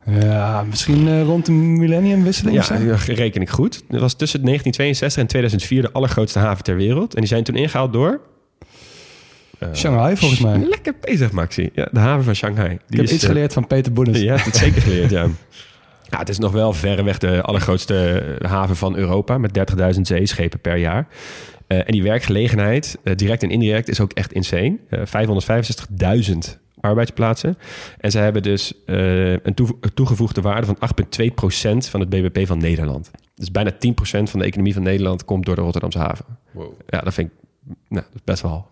[0.05, 3.83] Ja, misschien eh, rond de millenniumwisseling Ja, ja, reken ik goed.
[3.87, 7.13] Het was tussen 1962 en 2004 de allergrootste haven ter wereld.
[7.13, 8.21] En die zijn toen ingehaald door...
[9.59, 10.57] eh, Shanghai volgens mij.
[10.59, 11.69] Ik Lekker bezig, Maxi.
[11.73, 12.69] Ja, de haven van Shanghai.
[12.87, 14.19] Die heb is, iets eh, geleerd van Peter Boenis.
[14.19, 15.27] Je hebt het zeker geleerd, ja.
[16.09, 19.37] Ja, het is nog wel verreweg de allergrootste eh, haven van Europa...
[19.37, 19.59] met
[19.95, 21.07] 30.000 zeeschepen per jaar.
[21.67, 24.77] Eh, en die werkgelegenheid, eh, direct en indirect, is ook echt insane.
[24.89, 27.57] Eh 565.000 arbeidsplaatsen.
[27.97, 30.77] En ze hebben dus eh, een, toe- een toegevoegde waarde van
[31.81, 33.11] 8,2% van het bbp van Nederland.
[33.35, 36.25] Dus bijna 10% van de economie van Nederland komt door de Rotterdamse haven.
[36.51, 36.73] Wow.
[36.87, 37.33] Ja, dat vind ik
[37.65, 38.67] nou, dat is best wel,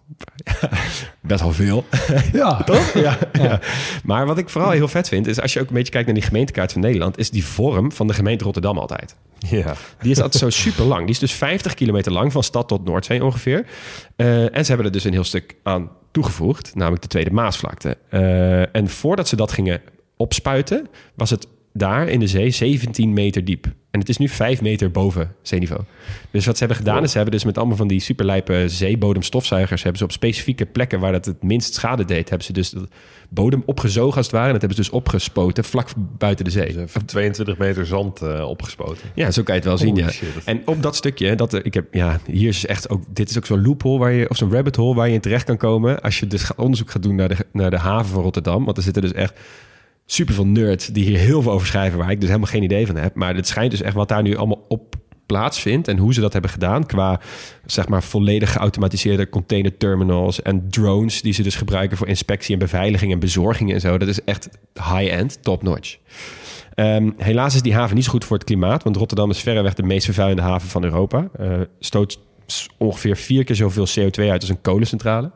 [1.31, 1.85] best wel veel.
[2.33, 2.63] Ja.
[2.63, 2.93] Toch?
[2.93, 3.59] Ja, ja.
[4.03, 6.15] Maar wat ik vooral heel vet vind, is als je ook een beetje kijkt naar
[6.15, 9.15] die gemeentekaart van Nederland, is die vorm van de gemeente Rotterdam altijd.
[9.37, 9.73] Ja.
[10.01, 11.01] Die is altijd zo super lang.
[11.01, 13.65] Die is dus 50 kilometer lang, van stad tot Noordzee ongeveer.
[14.15, 17.97] Eh, en ze hebben er dus een heel stuk aan toegevoegd, namelijk de Tweede Maasvlakte.
[18.09, 19.81] Eh, en voordat ze dat gingen
[20.17, 23.65] opspuiten, was het daar in de zee 17 meter diep.
[23.91, 25.81] En het is nu 5 meter boven zeeniveau.
[26.31, 27.03] Dus wat ze hebben gedaan, Wow.
[27.03, 29.81] is ze hebben dus met allemaal van die superlijpe zeebodemstofzuigers...
[29.81, 32.29] hebben ze op specifieke plekken waar dat het minst schade deed...
[32.29, 32.87] hebben ze dus de
[33.29, 34.47] bodem opgezogen als het ware...
[34.47, 36.73] en dat hebben ze dus opgespoten vlak buiten de zee.
[36.73, 39.09] Dus even 22 meter zand eh, opgespoten.
[39.15, 40.09] Ja, zo kan je het wel zien, Holy ja.
[40.09, 40.29] shit.
[40.45, 43.37] En op dat stukje, dat, eh, ik heb, ja, hier is echt ook, dit is
[43.37, 46.01] ook zo'n loophole waar je, of zo'n rabbit hole waar je in terecht kan komen
[46.01, 48.65] als je dus onderzoek gaat doen naar de, naar de haven van Rotterdam.
[48.65, 49.39] Want er zitten dus echt
[50.11, 52.85] super veel nerds die hier heel veel over schrijven, waar ik dus helemaal geen idee
[52.85, 53.15] van heb.
[53.15, 54.95] Maar het schijnt dus echt wat daar nu allemaal op
[55.25, 57.19] plaatsvindt en hoe ze dat hebben gedaan qua
[57.65, 62.59] zeg maar volledig geautomatiseerde container terminals en drones die ze dus gebruiken voor inspectie en
[62.59, 63.97] beveiliging en bezorging en zo.
[63.97, 65.97] Dat is echt high-end, top-notch.
[66.73, 69.73] Ehm, helaas is die haven niet zo goed voor het klimaat, want Rotterdam is verreweg
[69.73, 71.29] de meest vervuilende haven van Europa.
[71.37, 72.19] Eh, stoot
[72.77, 75.31] ongeveer vier keer zoveel CO2 uit als een kolencentrale.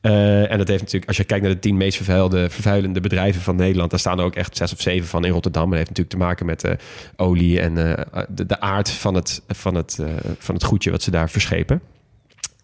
[0.00, 3.56] Eh, en dat heeft natuurlijk, als je kijkt naar de tien meest vervuilende bedrijven van
[3.56, 5.62] Nederland, daar staan er ook echt zes of zeven van in Rotterdam.
[5.62, 6.72] En dat heeft natuurlijk te maken met eh,
[7.16, 9.98] olie en eh, de, de aard van het, van, het,
[10.38, 11.80] van het goedje wat ze daar verschepen.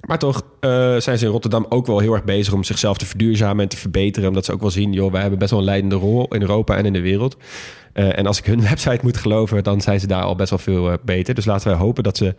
[0.00, 0.42] Maar toch
[0.98, 3.76] zijn ze in Rotterdam ook wel heel erg bezig om zichzelf te verduurzamen en te
[3.76, 4.28] verbeteren.
[4.28, 6.76] Omdat ze ook wel zien, joh, wij hebben best wel een leidende rol in Europa
[6.76, 7.36] en in de wereld.
[7.92, 10.96] En als ik hun website moet geloven, dan zijn ze daar al best wel veel
[11.04, 11.34] beter.
[11.34, 12.34] Dus laten wij hopen dat ze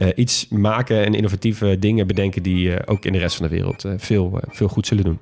[0.00, 3.54] eh, iets maken en innovatieve dingen bedenken die eh, ook in de rest van de
[3.54, 5.18] wereld eh, veel, veel goed zullen doen.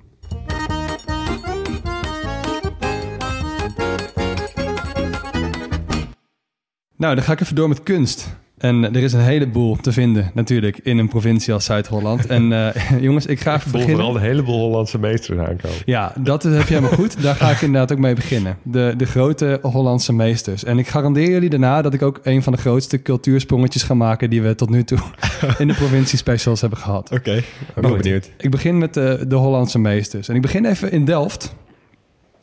[6.97, 8.37] Nou, dan ga ik even door met kunst.
[8.59, 12.27] En er is een heleboel te vinden natuurlijk in een provincie als Zuid-Holland.
[12.27, 14.05] En eh, jongens, ik ga Ik even voel beginnen.
[14.05, 15.77] vooral een heleboel Hollandse meesters aankomen.
[15.85, 17.23] Ja, dat heb je helemaal goed.
[17.23, 18.57] Daar ga ik inderdaad ook mee beginnen.
[18.63, 20.65] De, de grote Hollandse meesters.
[20.65, 24.31] En ik garandeer jullie daarna dat ik ook een van de grootste cultuursprongetjes ga maken...
[24.31, 24.99] die we tot nu toe
[25.59, 27.11] in de provincie specials hebben gehad.
[27.13, 27.45] Oké, ik
[27.81, 28.31] ben benieuwd.
[28.39, 30.29] Ik begin met de, de Hollandse meesters.
[30.29, 31.55] En ik begin even in Delft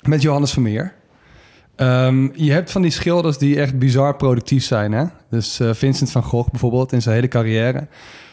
[0.08, 0.94] met Johannes Vermeer.
[1.76, 4.92] Ehm, je hebt van die schilders die echt bizar productief zijn.
[4.92, 5.06] Hè?
[5.30, 7.88] Dus eh, Vincent van Gogh bijvoorbeeld in zijn hele carrière...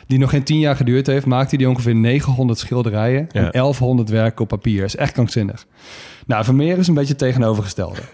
[0.07, 1.27] die nog geen tien jaar geduurd heeft...
[1.27, 3.29] maakte hij ongeveer 900 schilderijen...
[3.33, 3.41] Ja.
[3.41, 4.85] en 1100 werken op papier.
[4.85, 5.67] is echt krankzinnig.
[6.27, 8.01] Nou, Vermeer is een beetje het tegenovergestelde.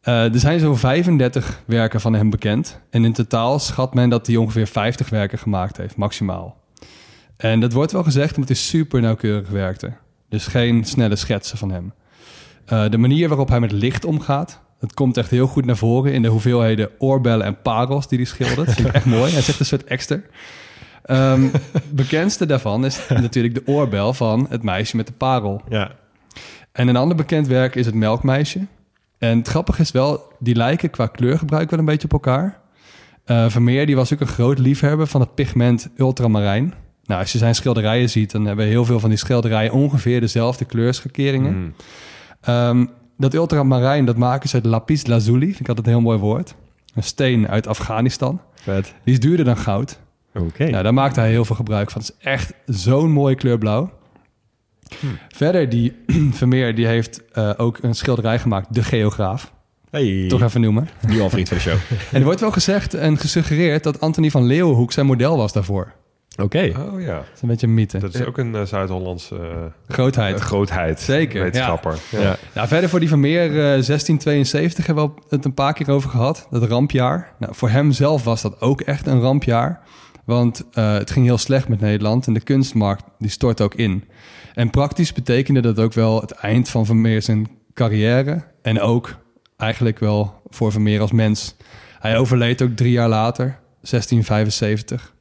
[0.00, 2.80] Eh, er zijn zo'n 35 werken van hem bekend.
[2.90, 6.56] En in totaal schat men dat hij ongeveer 50 werken gemaakt heeft, maximaal.
[7.36, 9.92] En dat wordt wel gezegd omdat hij super nauwkeurig werkte.
[10.28, 11.92] Dus geen snelle schetsen van hem.
[12.66, 16.12] Eh, de manier waarop hij met licht omgaat, dat komt echt heel goed naar voren
[16.12, 18.66] in de hoeveelheden oorbellen en parels die hij schildert.
[18.66, 19.32] Dat vind ik echt mooi.
[19.32, 20.20] Hij zegt een soort extra.
[21.02, 21.48] Ehm
[21.90, 25.62] bekendste daarvan is natuurlijk de oorbel van het meisje met de parel.
[25.68, 25.92] Ja.
[26.72, 28.66] En een ander bekend werk is het Melkmeisje.
[29.18, 32.60] En het grappige is wel, die lijken qua kleurgebruik wel een beetje op elkaar.
[33.24, 36.74] Eh, Vermeer die was ook een groot liefhebber van het pigment ultramarijn.
[37.04, 40.64] Nou, als je zijn schilderijen ziet, dan hebben heel veel van die schilderijen ongeveer dezelfde
[40.64, 41.56] kleurschakeringen.
[41.56, 41.74] Mm.
[42.46, 45.46] Ehm, dat ultramarijn, dat maken ze uit lapis lazuli.
[45.46, 46.54] Vind ik altijd een heel mooi woord.
[46.94, 48.40] Een steen uit Afghanistan.
[48.54, 48.94] Vet.
[49.04, 49.98] Die is duurder dan goud.
[50.34, 50.70] Oké.
[50.70, 52.00] Nou, daar maakt hij heel veel gebruik van.
[52.00, 53.90] Het is echt zo'n mooie kleur blauw.
[55.28, 55.92] Verder, die
[56.30, 59.52] Vermeer die heeft eh, ook een schilderij gemaakt, De Geograaf.
[59.90, 60.24] Hey.
[60.28, 60.88] Toch even noemen.
[61.06, 61.76] Nu al vriend van de show.
[62.12, 65.92] En er wordt wel gezegd en gesuggereerd dat Anthony van Leeuwenhoek zijn model was daarvoor.
[66.36, 66.72] Oké.
[66.92, 67.98] Oh ja, Dat is een beetje een mythe.
[67.98, 70.40] dat is ook een eh, Zuid-Hollandse eh, Grootheid.
[70.40, 71.00] grootheid.
[71.00, 71.98] Zeker, Wetenschapper.
[72.10, 72.20] Ja.
[72.20, 72.36] Ja.
[72.54, 76.46] Nou, verder voor die Vermeer eh 1672 hebben we het een paar keer over gehad.
[76.50, 77.32] Dat rampjaar.
[77.38, 79.80] Nou, voor hem zelf was dat ook echt een rampjaar.
[80.24, 84.04] Want eh, het ging heel slecht met Nederland en de kunstmarkt die stort ook in.
[84.54, 88.44] En praktisch betekende dat ook wel het eind van Vermeer zijn carrière.
[88.62, 89.16] En ook
[89.56, 91.56] eigenlijk wel voor Vermeer als mens.
[91.98, 95.14] Hij overleed ook drie jaar later, 1675.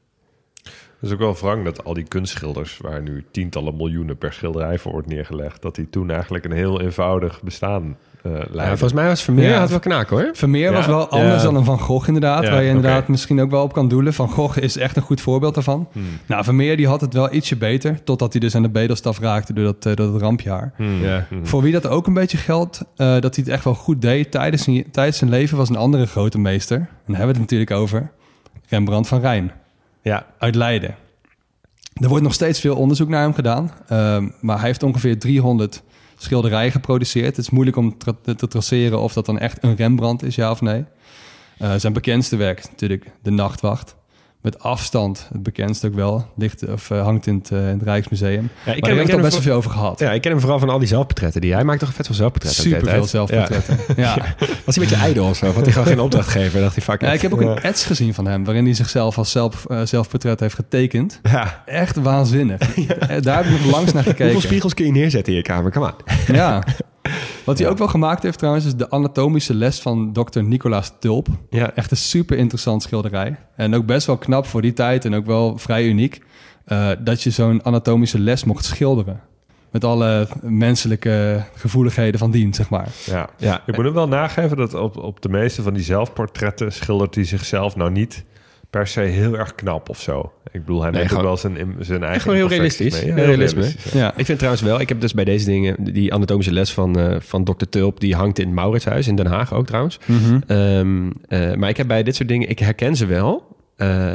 [1.00, 4.78] Het is ook wel wrang dat al die kunstschilders, waar nu tientallen miljoenen per schilderij
[4.78, 8.68] voor wordt neergelegd, dat die toen eigenlijk een heel eenvoudig bestaan eh Ja, leiden.
[8.78, 9.60] volgens mij was Vermeer Ja.
[9.60, 10.30] had wel knaken hoor.
[10.34, 11.44] Vermeer was wel anders ja.
[11.48, 12.44] dan een Van Gogh inderdaad.
[12.44, 14.14] Ja, waar je inderdaad misschien ook wel op kan doelen.
[14.14, 15.88] Van Gogh is echt een goed voorbeeld daarvan.
[15.92, 16.04] Hmm.
[16.26, 18.04] Nou, Vermeer die had het wel ietsje beter.
[18.04, 20.74] Totdat hij dus aan de bedelstaf raakte door dat, eh, door dat rampjaar.
[20.76, 21.04] Hmm.
[21.04, 21.26] Ja.
[21.30, 21.46] Hmm.
[21.46, 24.32] Voor wie dat ook een beetje geldt, eh, dat hij het echt wel goed deed
[24.32, 26.78] tijdens zijn, tijdens zijn leven, was een andere grote meester.
[26.78, 28.12] En daar hebben we het natuurlijk over.
[28.70, 29.52] Rembrandt van Rijn
[30.06, 30.26] Ja.
[30.38, 30.96] uit Leiden.
[31.94, 33.72] Er wordt nog steeds veel onderzoek naar hem gedaan.
[33.88, 35.84] ehm, maar hij heeft ongeveer 300
[36.18, 37.26] schilderijen geproduceerd.
[37.26, 37.98] Het is moeilijk om
[38.38, 40.86] te traceren of dat dan echt een Rembrandt is, ja of nee.
[41.58, 43.96] Eh, zijn bekendste werk natuurlijk De Nachtwacht.
[44.46, 46.28] Met afstand het bekendste ook wel.
[46.38, 48.50] Ligt, of, eh, hangt in het, eh, in het Rijksmuseum.
[48.66, 50.00] Ja, ik al hem best wel veel over gehad.
[50.00, 51.42] Ja, ik ken hem vooral van al die zelfportretten.
[51.42, 52.64] Die, hij maakt toch vet veel zelfportretten.
[52.64, 53.78] Super veel zelfportretten.
[53.96, 54.04] Ja.
[54.16, 54.36] Ja.
[54.66, 55.46] Was hij een beetje ijdel of zo?
[55.46, 56.60] Want hij gewoon geen opdrachtgever.
[56.60, 58.44] Dacht hij, fuck Ja, ik heb ook een ets gezien van hem...
[58.44, 61.20] waarin hij zichzelf als zelf, eh, zelfportret heeft getekend.
[61.24, 61.64] Ja.
[61.66, 62.74] Echt waanzinnig.
[63.22, 64.24] Daar heb ik nog langs naar gekeken.
[64.24, 65.72] Hoeveel spiegels kun je neerzetten in je kamer?
[65.72, 65.96] Kom aan.
[66.28, 66.64] Ja.
[67.46, 68.66] Wat hij ook wel gemaakt heeft trouwens...
[68.66, 71.28] is de anatomische les van dokter Nicolaas Tulp.
[71.50, 71.74] Ja.
[71.74, 73.36] Echt een super interessant schilderij.
[73.56, 76.22] En ook best wel knap voor die tijd en ook wel vrij uniek...
[76.66, 79.22] eh, dat je zo'n anatomische les mocht schilderen.
[79.72, 82.88] Met alle menselijke gevoeligheden van dien, zeg maar.
[83.06, 83.30] Ja.
[83.38, 83.62] Ja.
[83.66, 87.24] Ik moet hem wel nageven dat op, op de meeste van die zelfportretten schildert hij
[87.24, 88.24] zichzelf nou niet
[88.76, 90.32] per se heel erg knap of zo.
[90.52, 92.94] Ik bedoel, hij Nee, neemt ook gewoon- wel zijn, zijn eigen gewoon heel realistisch.
[93.04, 93.14] mee.
[93.14, 93.60] Heel realisme.
[93.60, 94.00] realistisch, ja.
[94.00, 94.14] Ja.
[94.18, 97.16] Ik vind trouwens wel, ik heb dus bij deze dingen, die anatomische les van, eh
[97.20, 97.66] van Dr.
[97.70, 100.00] Tulp, die hangt in het Mauritshuis in Den Haag ook trouwens.
[100.06, 100.40] Mhm.
[100.48, 103.55] Ehm, eh, maar ik heb bij dit soort dingen, ik herken ze wel.
[103.76, 104.14] Eh,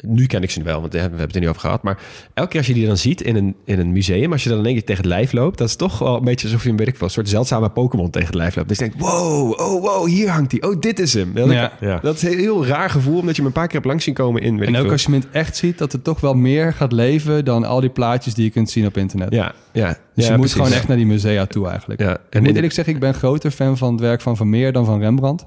[0.00, 1.82] nu ken ik ze wel, want we hebben het er niet over gehad.
[1.82, 1.98] Maar
[2.34, 4.58] elke keer als je die dan ziet in een, in een museum, als je dan
[4.58, 6.70] in één keer tegen het lijf loopt, dat is toch wel een beetje alsof je
[6.70, 8.68] een, weet ik veel, een soort zeldzame Pokémon tegen het lijf loopt.
[8.68, 10.62] Dus je denkt, wow, oh wow, hier hangt hij.
[10.62, 11.32] Oh, dit is hem.
[11.34, 11.72] Dat, Ja.
[11.80, 11.98] Ja.
[12.02, 14.14] dat is een heel raar gevoel, omdat je hem een paar keer hebt langs zien
[14.14, 14.92] komen in, weet En ik ook veel.
[14.92, 17.90] als je hem echt ziet, dat het toch wel meer gaat leven dan al die
[17.90, 19.32] plaatjes die je kunt zien op internet.
[19.32, 19.86] Ja, ja.
[19.86, 20.52] Dus ja, je moet precies.
[20.52, 22.00] gewoon echt naar die musea toe eigenlijk.
[22.00, 24.36] Ja, Ik en moet in- eerlijk zeggen, ik ben groter fan van het werk van
[24.36, 25.46] Vermeer dan van Rembrandt.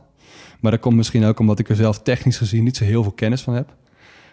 [0.60, 3.12] Maar dat komt misschien ook omdat ik er zelf technisch gezien niet zo heel veel
[3.12, 3.76] kennis van heb.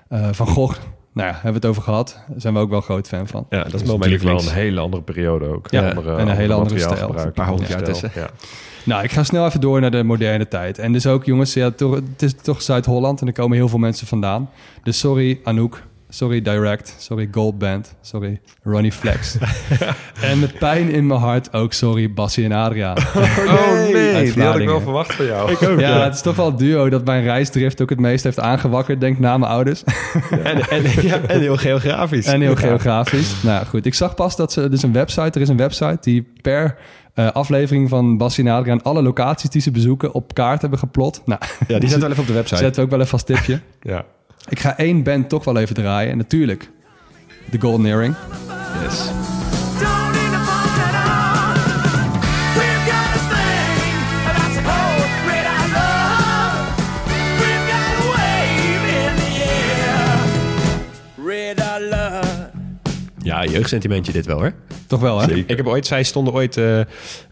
[0.08, 0.78] Eh, van Gogh,
[1.12, 2.22] nou ja, hebben we het over gehad.
[2.28, 3.46] Daar zijn we ook wel groot fan van.
[3.50, 5.70] Ja, dat is mijn natuurlijk wel een hele andere periode ook.
[5.70, 7.18] Ja, andere, en een hele andere stijl.
[7.18, 8.10] Een paar honderd jaar tussen.
[8.14, 8.30] Ja.
[8.84, 10.78] Nou, ik ga snel even door naar de moderne tijd.
[10.78, 13.78] En dus ook, jongens, ja, toch, het is toch Zuid-Holland en er komen heel veel
[13.78, 14.50] mensen vandaan.
[14.82, 19.36] Dus sorry, Anouk, sorry Direct, sorry Gold Band, sorry Ronnie Flex.
[20.20, 22.96] en met pijn in mijn hart ook sorry Bassie en Adriaan.
[23.48, 25.52] Oh nee, Uit die had ik wel verwacht van jou.
[25.52, 25.80] Ik ook.
[25.80, 29.00] Ja, het is toch wel het duo dat mijn reisdrift ook het meest heeft aangewakkerd,
[29.00, 29.84] denk ik, na mijn ouders.
[30.30, 32.26] En, en, ja, en heel geografisch.
[32.26, 32.56] En heel Ja.
[32.56, 33.42] geografisch.
[33.42, 34.68] Nou goed, ik zag pas dat ze...
[34.68, 36.76] Dus een website, er is een website die per
[37.14, 38.82] eh, aflevering van Bassie en Adriaan...
[38.82, 41.22] alle locaties die ze bezoeken op kaart hebben geplot.
[41.24, 42.60] Nou, Ja, die zet wel even op de website.
[42.64, 43.60] zetten we ook wel even als tipje.
[43.80, 44.04] Ja.
[44.48, 46.10] Ik ga één band toch wel even draaien.
[46.10, 46.70] En natuurlijk,
[47.50, 48.14] de Golden Earring.
[48.82, 49.10] Yes.
[63.44, 64.52] Ja, jeugdsentimentje dit wel hoor.
[64.86, 65.32] Toch wel, hè?
[65.34, 66.56] Ik heb ooit, zij stonden ooit.
[66.56, 66.80] eh,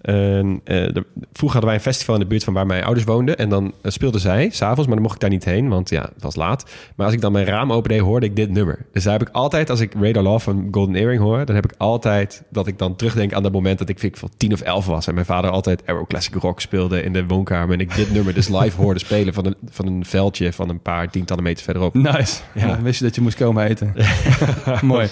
[0.03, 3.07] een, eh, de- vroeger hadden wij een festival in de buurt van waar mijn ouders
[3.07, 3.39] woonden.
[3.39, 6.03] En dan eh, speelden zij s'avonds, maar dan mocht ik daar niet heen, want ja,
[6.15, 6.65] het was laat.
[6.97, 8.87] Maar als ik dan mijn raam opende, hoorde ik dit nummer.
[8.93, 11.65] Dus daar heb ik altijd, als ik Radar Love van Golden Earring hoor, dan heb
[11.65, 14.53] ik altijd dat ik dan terugdenk aan dat moment dat ik, vind ik van 10
[14.53, 15.07] of 11 was.
[15.07, 17.75] En mijn vader altijd Aero Classic Rock speelde in de woonkamer.
[17.75, 20.81] En ik dit nummer dus live hoorde spelen van een, van een veldje van een
[20.81, 21.95] paar tientallen meters verderop.
[21.95, 22.41] Nice.
[22.55, 22.83] Ja.
[22.83, 23.95] wist je dat je moest komen eten.
[24.83, 25.09] Mooi.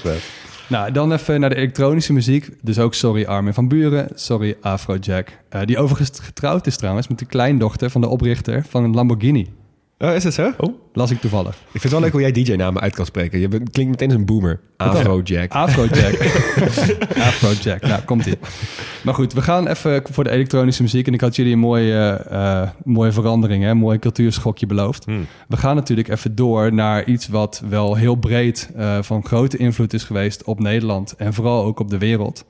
[0.69, 2.49] Nou, dan even naar de elektronische muziek.
[2.63, 5.29] Dus ook sorry Armin van Buren, sorry Afrojack.
[5.49, 9.53] Eh die overigens getrouwd is trouwens met de kleindochter van de oprichter van een Lamborghini.
[9.99, 10.53] Oh, is dat zo?
[10.59, 10.75] Oh.
[10.93, 11.55] Las ik toevallig.
[11.55, 13.41] Ik vind het wel leuk hoe jij DJ-namen uit kan spreken.
[13.41, 14.61] Je klinkt meteen als een boomer.
[14.77, 15.53] Afrojack.
[15.53, 16.19] Afrojack.
[17.29, 17.83] Afrojack.
[17.83, 18.39] Nou, komt ie.
[19.05, 21.07] Maar goed, we gaan even voor de elektronische muziek.
[21.07, 23.71] En ik had jullie een mooie, eh, mooie verandering, hè?
[23.71, 25.05] een mooi cultuurschokje beloofd.
[25.05, 25.27] Hmm.
[25.49, 29.93] We gaan natuurlijk even door naar iets wat wel heel breed eh, van grote invloed
[29.93, 31.15] is geweest op Nederland.
[31.17, 32.45] En vooral ook op de wereld.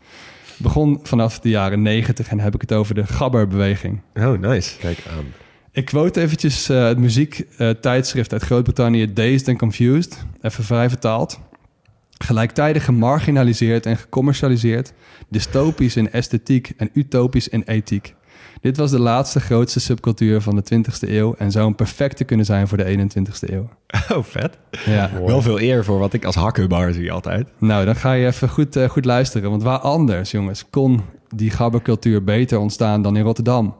[0.56, 4.00] Begon vanaf de jaren negentig en heb ik het over de gabberbeweging.
[4.14, 4.78] Oh, nice.
[4.78, 5.43] Kijk aan.
[5.74, 11.40] Ik quote eventjes eh, het muziektijdschrift uit Groot-Brittannië, Dazed and Confused, even vrij vertaald.
[12.18, 14.92] Gelijktijdig gemarginaliseerd en gecommercialiseerd,
[15.28, 18.14] dystopisch in esthetiek en utopisch in ethiek.
[18.60, 22.46] Dit was de laatste grootste subcultuur van de 20e eeuw en zou een perfecte kunnen
[22.46, 23.68] zijn voor de 21e eeuw.
[24.16, 24.58] Oh, vet.
[24.86, 25.10] Ja.
[25.26, 27.48] Wel veel eer voor wat ik als hakkenbar zie altijd.
[27.58, 29.50] Nou, dan ga je even goed, eh, goed luisteren.
[29.50, 31.02] Want waar anders, jongens, kon
[31.34, 33.74] die gabbercultuur beter ontstaan dan in Rotterdam?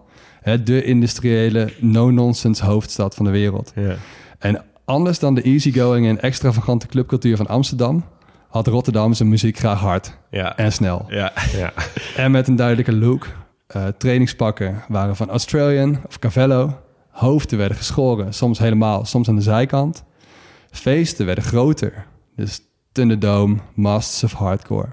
[0.44, 3.72] Hè, de industriële, no-nonsense hoofdstad van de wereld.
[3.74, 3.96] Ja.
[4.38, 8.04] En anders dan de easygoing en extravagante clubcultuur van Amsterdam...
[8.48, 10.56] had Rotterdam zijn muziek graag hard Ja.
[10.56, 11.04] en snel.
[11.08, 11.32] Ja.
[11.56, 11.72] Ja.
[12.16, 13.26] En met een duidelijke look.
[13.66, 16.78] Eh, trainingspakken waren van Australian of Cavello.
[17.10, 20.04] Hoofden werden geschoren, soms helemaal, soms aan de zijkant.
[20.70, 22.06] Feesten werden groter.
[22.36, 22.60] Dus
[22.92, 24.88] Thunderdome, Masters of Hardcore.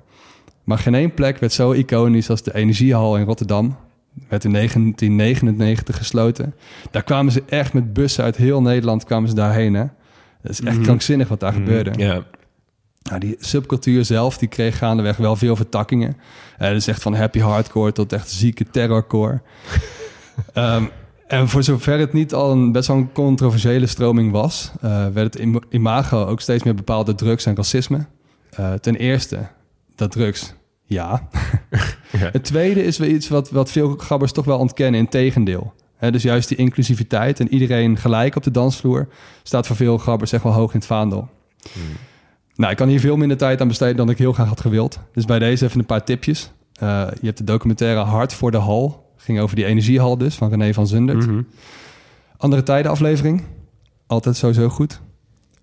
[0.63, 3.77] Maar geen één plek werd zo iconisch als de Energiehal in Rotterdam.
[4.29, 6.55] Werd in 1999 gesloten.
[6.91, 9.73] Daar kwamen ze echt met bussen uit heel Nederland kwamen ze daarheen.
[9.73, 9.85] Hè?
[10.41, 11.91] Dat is echt krankzinnig wat daar gebeurde.
[11.95, 12.23] Ja.
[13.01, 16.17] Nou, die subcultuur zelf die kreeg gaandeweg wel veel vertakkingen.
[16.57, 19.41] Eh dus echt van happy hardcore tot echt zieke terrorcore.
[20.53, 20.83] Ehm,
[21.27, 25.33] en voor zover het niet al een best wel een controversiële stroming was, eh, werd
[25.33, 28.05] het im- imago ook steeds meer bepaald door drugs en racisme.
[28.49, 29.47] Eh, ten eerste,
[29.95, 30.53] dat drugs,
[30.85, 31.27] ja.
[32.17, 35.73] Het tweede is weer iets wat, wat veel gabbers toch wel ontkennen, in tegendeel.
[36.09, 39.07] Dus juist die inclusiviteit en iedereen gelijk op de dansvloer
[39.43, 41.29] staat voor veel gabbers echt wel hoog in het vaandel.
[42.55, 44.99] Nou, ik kan hier veel minder tijd aan besteden dan ik heel graag had gewild.
[45.13, 46.51] Dus bij deze even een paar tipjes.
[46.73, 49.13] Eh, je hebt de documentaire Hart voor de Hal.
[49.17, 51.25] Ging over die energiehal dus, van René van Zundert.
[52.37, 53.43] Andere tijden aflevering.
[54.07, 55.01] Altijd sowieso goed.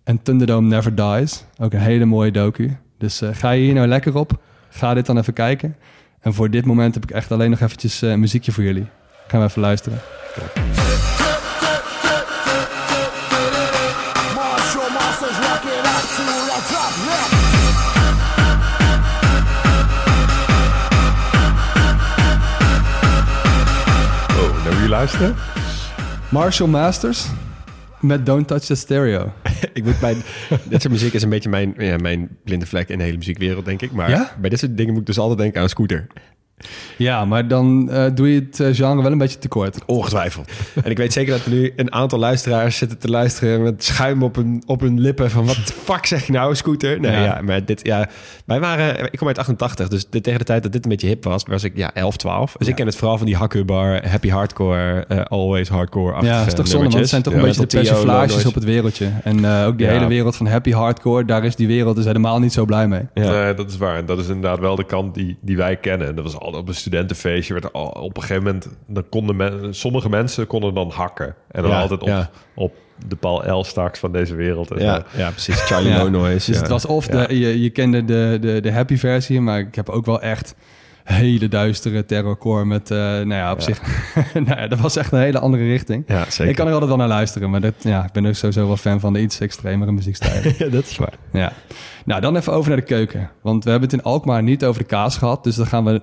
[0.04, 1.44] En Thunderdome Never Dies.
[1.58, 2.76] Ook een hele mooie docu.
[2.98, 4.42] Dus eh, ga je hier nou lekker op.
[4.68, 5.76] Ga dit dan even kijken.
[6.28, 8.86] En voor dit moment heb ik echt alleen nog eventjes eh, een muziekje voor jullie.
[9.28, 10.00] Gaan we even luisteren.
[24.38, 25.36] Oh, naar wie luisteren?
[26.28, 27.26] Marshall Masters
[28.00, 29.32] met Don't Touch the Stereo.
[29.72, 30.16] Ik moet bij...
[30.68, 33.64] dit soort muziek is een beetje mijn, ja, mijn blinde vlek in de hele muziekwereld,
[33.64, 33.92] denk ik.
[33.92, 34.36] Maar Ja?
[34.40, 36.06] bij dit soort dingen moet ik dus altijd denken aan Scooter.
[36.96, 39.78] Ja, maar dan eh, doe je het eh, genre wel een beetje tekort.
[39.86, 40.50] Ongetwijfeld.
[40.84, 44.22] en ik weet zeker dat er nu een aantal luisteraars zitten te luisteren met schuim
[44.22, 47.00] op hun, op hun lippen van wat de fuck zeg je nou, Scooter?
[47.00, 47.22] Nee, Ja.
[47.24, 47.40] ja.
[47.42, 48.08] maar dit, ja,
[48.44, 51.06] wij waren, ik kom uit 88, dus dit, tegen de tijd dat dit een beetje
[51.06, 52.54] hip was, was ik ja 11, 12.
[52.58, 56.24] Dus ik ken het vooral van die hakkenbar, happy hardcore, eh, always hardcore.
[56.24, 58.64] Ja, dat is toch zonde, want het zijn toch een beetje de persiflages op het
[58.64, 59.10] wereldje.
[59.24, 59.92] En eh, ook die Ja.
[59.92, 63.02] hele wereld van happy hardcore, daar is die wereld dus helemaal niet zo blij mee.
[63.14, 63.30] Ja.
[63.30, 63.96] Nee, dat is waar.
[63.96, 66.08] En dat is inderdaad wel de kant die, die wij kennen.
[66.08, 69.04] En dat was al op een studentenfeestje werd er al, op een gegeven moment, dan
[69.08, 71.34] konden men, sommige mensen konden dan hakken.
[71.50, 72.30] En dan Ja, altijd op, ja.
[72.54, 72.74] op
[73.06, 73.64] de Paul L.
[73.64, 74.70] straks van deze wereld.
[74.70, 75.60] En Ja, ja, precies.
[75.68, 75.96] Charlie Ja.
[76.02, 76.46] No Noise.
[76.46, 76.60] Dus ja.
[76.60, 77.26] het was of Ja.
[77.26, 80.54] de, je, je kende de, de, de happy versie, maar ik heb ook wel echt
[81.04, 83.64] hele duistere terrorcore met, eh, nou ja, op Ja.
[83.64, 83.80] zich,
[84.34, 86.04] nou ja, dat was echt een hele andere richting.
[86.06, 86.48] Ja, zeker.
[86.48, 88.76] Ik kan er altijd wel naar luisteren, maar dat, ja, ik ben ook sowieso wel
[88.76, 90.54] fan van de iets extremere muziekstijlen.
[90.58, 91.14] ja, dat is waar.
[91.32, 91.52] ja.
[92.04, 93.30] Nou, dan even over naar de keuken.
[93.42, 96.02] Want we hebben het in Alkmaar niet over de kaas gehad, dus dan gaan we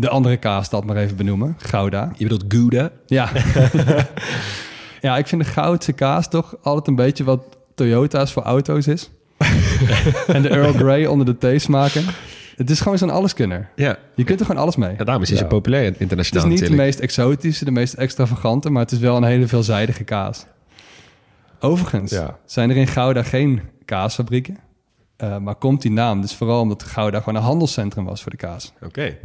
[0.00, 2.12] de andere kaasstad maar even benoemen, Gouda.
[2.16, 2.90] Je bedoelt Gouda?
[3.06, 3.28] Ja.
[5.00, 7.42] ja, ik vind de Goudse kaas toch altijd een beetje wat
[7.74, 9.10] Toyota's voor auto's is.
[10.26, 12.04] en de Earl Grey onder de thee smaken.
[12.56, 13.68] Het is gewoon zo'n alleskunner.
[13.76, 13.98] Ja.
[14.14, 14.94] Je kunt er gewoon alles mee.
[14.98, 17.94] ja daarom is hij zo populair Het internationaal is niet de meest exotische, de meest
[17.94, 20.46] extravagante, maar het is wel een hele veelzijdige kaas.
[21.60, 22.38] Overigens Ja.
[22.44, 24.58] zijn er in Gouda geen kaasfabrieken.
[25.16, 28.36] Eh, maar komt die naam dus vooral omdat Gouda gewoon een handelscentrum was voor de
[28.36, 28.72] kaas.
[28.82, 29.16] Oké.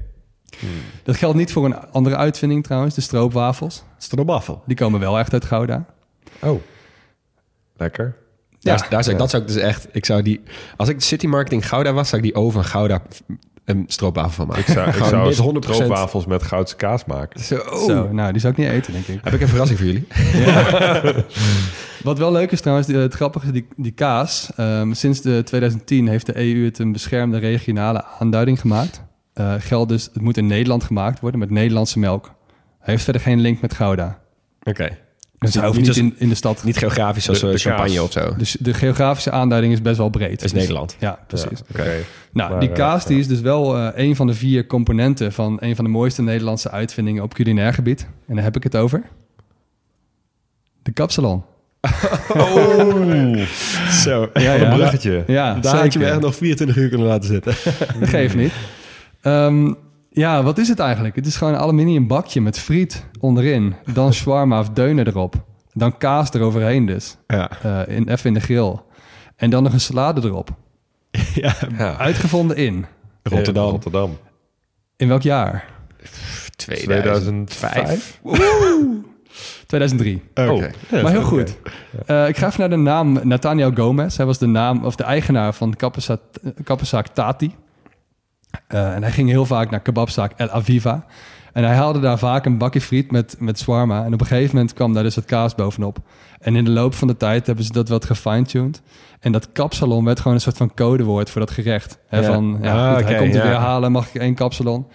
[1.03, 3.83] Dat geldt niet voor een andere uitvinding trouwens, de stroopwafels.
[3.97, 4.63] Stroopwafel.
[4.65, 5.85] Die komen wel echt uit Gouda.
[6.41, 6.61] Oh,
[7.77, 8.15] lekker.
[8.59, 8.77] Ja.
[8.89, 9.87] daar zou, ik- Dat zou ik dus echt...
[9.91, 10.41] Ik zou die,
[10.77, 13.01] als ik de City Marketing Gouda was, zou ik die over een Gouda
[13.65, 14.61] een stroopwafel van maken.
[14.61, 15.73] Ik zou, ik zou dit 100%.
[15.73, 17.39] stroopwafels met goudse kaas maken.
[17.39, 17.59] Zo.
[17.87, 19.19] Zo, nou, die zou ik niet eten, denk ik.
[19.23, 20.07] Heb ik een verrassing voor jullie?
[22.03, 24.51] Wat wel leuk is trouwens, die- het grappige, die, die kaas.
[24.55, 29.01] ehm, sinds de 2010 heeft de EU het een beschermde regionale aanduiding gemaakt.
[29.33, 32.25] Eh geldt dus, het moet in Nederland gemaakt worden met Nederlandse melk.
[32.79, 34.19] Hij heeft verder geen link met Gouda.
[34.63, 34.97] Oké.
[35.39, 36.63] Dus hij hoeft niet niet als- in, in de stad.
[36.63, 38.03] Niet geografisch De- de eh, champagne kaas.
[38.05, 38.35] of zo.
[38.37, 40.31] Dus de geografische aanduiding is best wel breed.
[40.31, 40.95] Is Dus- Nederland.
[40.99, 41.47] Ja, precies.
[41.67, 41.93] Ja, Oké.
[42.33, 43.21] Nou, Maar, die eh, kaas die ja.
[43.21, 46.71] is dus wel eh, een van de vier componenten van een van de mooiste Nederlandse
[46.71, 48.07] uitvindingen op culinair gebied.
[48.27, 49.03] En daar heb ik het over.
[50.83, 51.43] De kapsalon.
[54.03, 54.29] Zo.
[54.33, 55.23] Ja, Een bruggetje.
[55.27, 57.53] Ja, Daar had je me echt nog 24 uur kunnen laten zitten.
[58.01, 58.51] Geef niet.
[59.23, 59.73] Ehm,
[60.09, 61.15] ja, wat is het eigenlijk?
[61.15, 63.75] Het is gewoon een aluminium bakje met friet onderin.
[63.93, 65.35] Dan shawarma of deuner erop.
[65.73, 67.17] Dan kaas eroverheen dus.
[67.27, 67.51] Ja.
[67.61, 68.75] Eh, in, even in de grill.
[69.35, 70.49] En dan nog een salade erop.
[71.33, 71.53] ja.
[71.97, 72.85] Uitgevonden in.
[73.23, 73.69] Rotterdam.
[73.69, 74.17] Rotterdam.
[74.95, 75.65] In welk jaar?
[76.55, 78.19] 2005.
[79.65, 80.21] 2003.
[80.35, 80.71] Oké.
[81.01, 81.57] maar heel goed.
[82.05, 84.17] Eh, ik ga even naar de naam Nathaniel Gomez.
[84.17, 86.19] Hij was de naam of de eigenaar van kappenza-
[86.63, 87.55] kappenzaak Tati.
[88.73, 91.05] Eh, en hij ging heel vaak naar kebabzaak El Aviva.
[91.53, 94.05] En hij haalde daar vaak een bakje friet met, met shawarma.
[94.05, 95.97] En op een gegeven moment kwam daar dus wat kaas bovenop.
[96.39, 98.81] En in de loop van de tijd hebben ze dat wat gefine-tuned.
[99.19, 101.97] En dat kapsalon werd gewoon een soort van codewoord voor dat gerecht.
[102.07, 102.23] Hè, Ja.
[102.33, 103.47] Van, ja, Ah, goed, hij komt er ja.
[103.47, 104.87] weer halen, mag ik één kapsalon?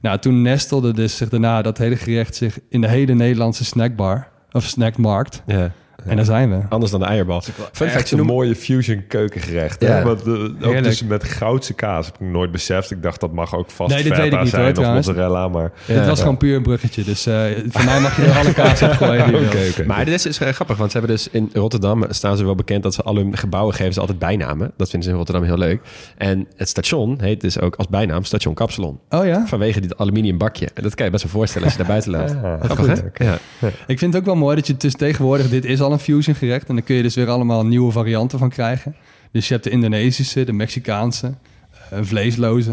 [0.00, 4.28] Nou, toen nestelde dus zich daarna dat hele gerecht zich in de hele Nederlandse snackbar.
[4.52, 5.42] Of snackmarkt.
[5.46, 5.70] Ja.
[6.06, 6.58] En daar zijn we.
[6.68, 7.42] Anders dan de eierbal.
[7.72, 9.80] Fun fact, een mooie fusion keukengerecht.
[9.80, 9.96] Ja.
[9.96, 10.02] Ja.
[10.04, 12.90] Want, eh, ook dus met goudse kaas heb ik nooit beseft.
[12.90, 14.76] Ik dacht dat mag ook vast Nee, dit feta weet ik niet, zijn hoor, of
[14.76, 15.06] trouwens.
[15.06, 15.48] mozzarella.
[15.48, 17.04] Maar Dit was gewoon puur een bruggetje.
[17.04, 19.84] Dus eh, voor mij mag je er alle kaas op gooien oké.
[19.86, 22.54] Maar dit is, is eh, grappig, want ze hebben dus in Rotterdam staan ze wel
[22.54, 24.72] bekend dat ze alle hun gebouwen geven ze altijd bijnamen.
[24.76, 25.80] Dat vinden ze in Rotterdam heel leuk.
[26.16, 28.98] En het station heet dus ook als bijnaam Station Kapsalon.
[29.10, 29.46] Oh ja?
[29.46, 30.68] Vanwege dit aluminium bakje.
[30.74, 32.30] En dat kan je best wel voorstellen als je daar buiten loopt.
[32.30, 33.02] Ah, Grappig, goed.
[33.14, 33.24] hè?
[33.24, 33.38] Ja.
[33.86, 35.48] Ik vind het ook wel mooi dat je dus tegenwoordig...
[35.48, 36.68] Dit is al een fusion gerecht.
[36.68, 38.96] En dan kun je dus weer allemaal nieuwe varianten van krijgen.
[39.32, 42.70] Dus je hebt de Indonesische, de Mexicaanse, eh, een vleesloze.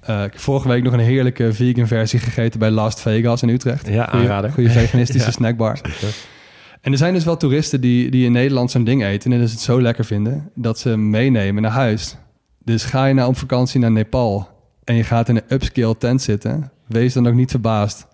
[0.00, 3.48] Eh, ik heb vorige week nog een heerlijke vegan versie gegeten bij Las Vegas in
[3.48, 3.86] Utrecht.
[3.88, 4.50] Ja, Goeie- aanrader.
[4.52, 5.32] Goede veganistische Ja.
[5.32, 5.80] snackbar.
[6.80, 9.32] En er zijn dus wel toeristen die, die in Nederland zo'n ding eten...
[9.32, 12.16] en dus het zo lekker vinden dat ze meenemen naar huis.
[12.64, 14.48] Dus ga je nou op vakantie naar Nepal...
[14.84, 16.70] en je gaat in een upscale tent zitten...
[16.86, 18.06] wees dan ook niet verbaasd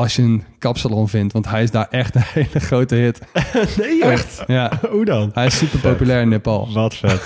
[0.00, 1.32] als je een kapsalon vindt...
[1.32, 3.20] want hij is daar echt een hele grote hit.
[3.78, 4.42] Nee, echt?
[4.46, 5.30] Ja, Hoe dan?
[5.34, 6.72] hij is super populair in Nepal.
[6.72, 7.22] Wat vet.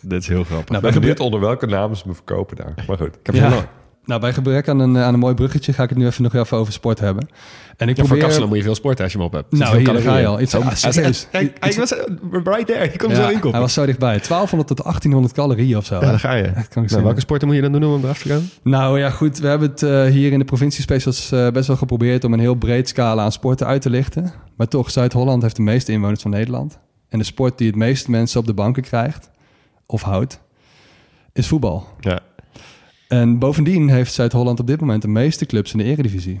[0.00, 0.68] dit is heel grappig.
[0.68, 2.74] Nou, ben benieuwd onder welke namen ze me verkopen daar.
[2.86, 3.14] Maar goed.
[3.14, 3.68] Ik heb ja.
[4.10, 5.72] Nou, bij gebrek aan een, aan een mooi bruggetje...
[5.72, 7.28] ga ik het nu even nog even over sport hebben.
[7.76, 8.22] En ik Ja, voor probeer...
[8.22, 9.52] kapsalon moet je veel sporten als je hem op hebt.
[9.52, 10.40] Nou, hier, ga je al.
[10.40, 11.26] Iets, Oh, is serieus.
[11.30, 12.04] Hij, was eh,
[12.44, 12.90] right there.
[12.92, 14.18] Je kon Ja, zo hij was zo dichtbij.
[14.18, 15.94] 1200 tot 1800 calorieën of zo.
[15.94, 16.42] Ja, daar ga je.
[16.42, 17.04] Echt Nou, krankzinnig.
[17.06, 18.50] welke sporten moet je dan doen om eraf te gaan?
[18.62, 19.38] Nou ja, goed.
[19.38, 22.40] We hebben het eh, hier in de provincie Specials eh, best wel geprobeerd om een
[22.40, 24.32] heel breed scala aan sporten uit te lichten.
[24.56, 26.78] Maar toch, Zuid-Holland heeft de meeste inwoners van Nederland.
[27.08, 29.30] En de sport die het meeste mensen op de banken krijgt,
[29.86, 30.40] of houdt,
[31.32, 31.86] is voetbal.
[32.00, 32.20] Ja.
[33.10, 36.40] En bovendien heeft Zuid-Holland op dit moment de meeste clubs in de eredivisie.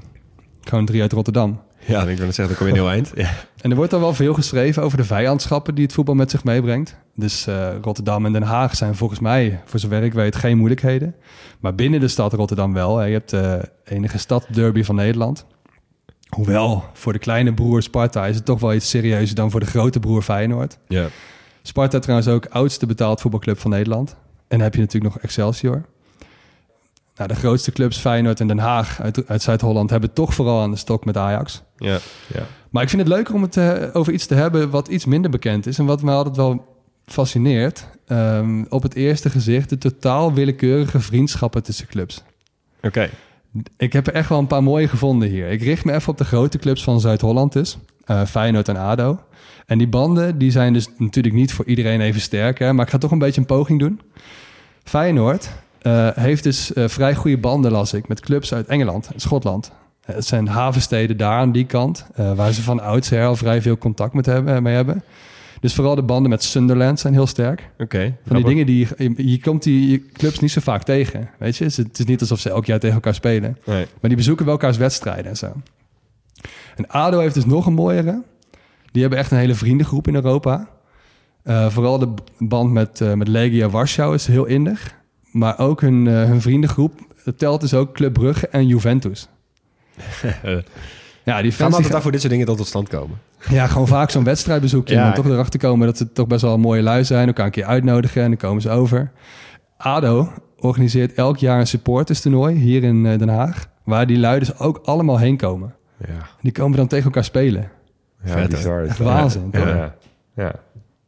[0.60, 1.60] Gewoon drie uit Rotterdam.
[1.86, 3.12] Ja, ik wil net zeggen, dan kom je een heel eind.
[3.14, 3.30] Ja.
[3.60, 6.44] En er wordt dan wel veel geschreven over de vijandschappen die het voetbal met zich
[6.44, 6.96] meebrengt.
[7.14, 11.14] Dus eh, Rotterdam en Den Haag zijn volgens mij, voor zover ik weet, geen moeilijkheden.
[11.60, 12.96] Maar binnen de stad Rotterdam wel.
[12.98, 13.04] hè.
[13.04, 15.46] Je hebt de enige stadderby van Nederland.
[16.28, 19.66] Hoewel, voor de kleine broer Sparta is het toch wel iets serieuzer dan voor de
[19.66, 20.78] grote broer Feyenoord.
[20.88, 21.06] ja.
[21.62, 24.10] Sparta trouwens ook oudste betaald voetbalclub van Nederland.
[24.10, 24.16] En
[24.48, 25.84] dan heb je natuurlijk nog Excelsior.
[27.20, 30.70] Nou, de grootste clubs, Feyenoord en Den Haag uit, uit Zuid-Holland, hebben toch vooral aan
[30.70, 31.62] de stok met Ajax.
[31.76, 31.98] Ja.
[32.70, 35.30] Maar ik vind het leuker om het eh, over iets te hebben wat iets minder
[35.30, 35.78] bekend is.
[35.78, 36.66] En wat me altijd wel
[37.04, 37.86] fascineert.
[38.06, 42.22] ehm, op het eerste gezicht de totaal willekeurige vriendschappen tussen clubs.
[42.82, 43.10] Oké.
[43.76, 45.48] Ik heb er echt wel een paar mooie gevonden hier.
[45.50, 47.78] Ik richt me even op de grote clubs van Zuid-Holland dus.
[48.04, 49.20] eh, Feyenoord en ADO.
[49.66, 52.58] En die banden die zijn dus natuurlijk niet voor iedereen even sterk.
[52.58, 52.72] Hè?
[52.72, 54.00] Maar ik ga toch een beetje een poging doen.
[54.84, 55.50] Feyenoord
[55.82, 59.72] eh, heeft dus eh, vrij goede banden, las ik, met clubs uit Engeland en Schotland.
[60.04, 63.78] Eh, Het zijn havensteden daar aan die kant, waar ze van oudsher al vrij veel
[63.78, 65.02] contact met hebben, mee hebben.
[65.60, 67.68] Dus vooral de banden met Sunderland zijn heel sterk.
[67.78, 68.14] Oké.
[68.26, 71.28] Van die dingen die je, je komt die clubs niet zo vaak tegen.
[71.38, 73.58] Weet je, het is- niet alsof ze elk jaar tegen elkaar spelen.
[73.64, 73.86] Nee.
[74.00, 75.52] Maar die bezoeken wel elkaars wedstrijden en zo.
[76.76, 78.22] En ADO heeft dus nog een mooiere.
[78.92, 80.68] Die hebben echt een hele vriendengroep in Europa.
[81.68, 82.08] Vooral de
[82.38, 84.94] band met, met Legia Warschau is heel innig.
[85.32, 89.28] Maar ook hun, eh, hun vriendengroep dat telt dus ook Club Brugge en Juventus.
[91.24, 93.18] ja, die Gaan fans die daar voor dit soort dingen tot stand komen?
[93.48, 94.94] ja, gewoon vaak zo'n wedstrijdbezoekje.
[94.94, 97.26] Ja, en dan toch erachter komen dat ze toch best wel een mooie lui zijn.
[97.26, 99.10] Elkaar een keer uitnodigen en dan komen ze over.
[99.76, 103.68] ADO organiseert elk jaar een supporterstoernooi hier in eh, Den Haag.
[103.84, 105.74] Waar die lui dus ook allemaal heen komen.
[106.08, 107.70] Ja, Die komen dan tegen elkaar spelen.
[108.24, 108.48] ja Vet, hè?
[108.48, 108.82] bizar.
[108.82, 109.06] is Echt dat.
[109.06, 109.68] waanzin, Ja, toch?
[109.68, 109.94] ja,
[110.34, 110.52] ja.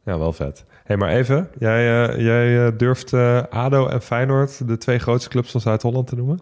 [0.05, 0.65] ja, wel vet.
[0.83, 1.49] Hey, maar even.
[1.59, 6.07] Jij, eh, jij eh, durft eh, ADO en Feyenoord, de twee grootste clubs van Zuid-Holland,
[6.07, 6.39] te noemen?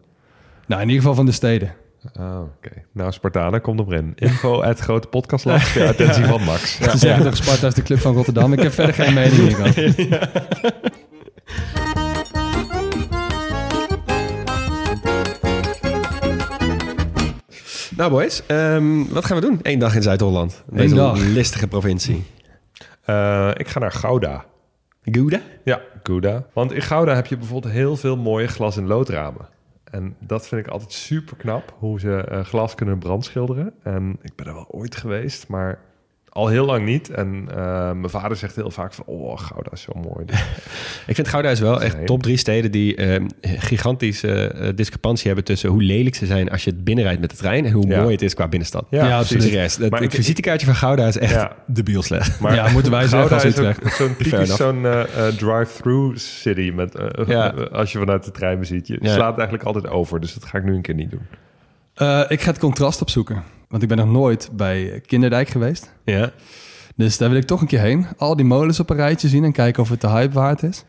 [0.68, 1.74] Nou, in ieder geval van de steden.
[2.20, 2.84] Oh, oké.
[2.92, 4.14] Nou, Spartanen, kom er in.
[4.16, 5.68] Info at grote podcastland.
[5.74, 6.78] Ja, attentie van Max.
[6.78, 8.54] Ze zeggen toch Sparta is de club van Rotterdam.
[8.54, 9.94] Ik heb verder geen mening hierover.
[17.96, 19.60] Nou boys, ehm, wat gaan we doen?
[19.62, 20.64] Eén dag in Zuid-Holland.
[20.70, 21.18] Deze dag.
[21.20, 22.26] listige provincie.
[23.12, 24.46] Eh, ik ga naar Gouda.
[25.04, 25.42] Gouda?
[25.64, 26.46] Ja, Gouda.
[26.54, 29.48] Want in Gouda heb je bijvoorbeeld heel veel mooie glas- en loodramen.
[29.84, 33.74] En dat vind ik altijd super knap, hoe ze eh, glas kunnen brandschilderen.
[33.84, 35.80] En ik ben er wel ooit geweest, maar
[36.34, 37.10] al heel lang niet.
[37.10, 37.56] En eh,
[37.92, 40.26] mijn vader zegt heel vaak van, oh, Gouda is zo mooi.
[41.08, 45.44] Ik vind Gouda is wel echt top drie steden die ehm, gigantische eh, discrepantie hebben
[45.44, 48.00] tussen hoe lelijk ze zijn als je het binnenrijdt met de trein en hoe Ja.
[48.02, 48.86] mooi het is qua binnenstad.
[48.90, 49.44] Ja, Ja, absoluut.
[49.44, 49.78] Serieus.
[49.78, 51.56] Het, Maar het ik- visitekaartje van Gouda is echt Ja.
[51.68, 52.40] debiel slecht.
[52.42, 56.72] Maar Ja, moeten wij Gouda zeggen als is zo'n typisch zo'n eh, drive-through city.
[56.76, 57.48] Met, Ja.
[57.72, 58.88] Als je vanuit de trein beziet.
[58.88, 59.14] Je Ja.
[59.14, 60.20] slaat eigenlijk altijd over.
[60.20, 61.22] Dus dat ga ik nu een keer niet doen.
[61.94, 63.44] Eh, ik ga het contrast opzoeken.
[63.72, 65.94] Want ik ben nog nooit bij Kinderdijk geweest.
[66.06, 66.32] Ja.
[66.96, 68.06] Dus daar wil ik toch een keer heen.
[68.18, 70.84] Al die molens op een rijtje zien en kijken of het de hype waard is.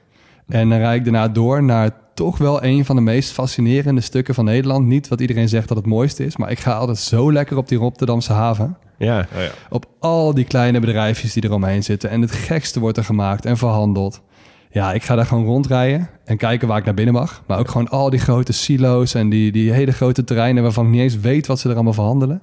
[0.49, 4.35] En dan rijd ik daarna door naar toch wel een van de meest fascinerende stukken
[4.35, 4.87] van Nederland.
[4.87, 7.69] Niet wat iedereen zegt dat het mooiste is, maar ik ga altijd zo lekker op
[7.69, 8.77] die Rotterdamse haven.
[8.99, 9.27] Ja.
[9.35, 9.51] Oh, ja.
[9.71, 12.11] Op al die kleine bedrijfjes die eromheen zitten.
[12.11, 14.23] En het gekste wordt er gemaakt en verhandeld.
[14.71, 17.43] Ja, ik ga daar gewoon rondrijden en kijken waar ik naar binnen mag.
[17.47, 20.91] Maar ook gewoon al die grote silo's en die, die hele grote terreinen waarvan ik
[20.91, 22.43] niet eens weet wat ze er allemaal verhandelen.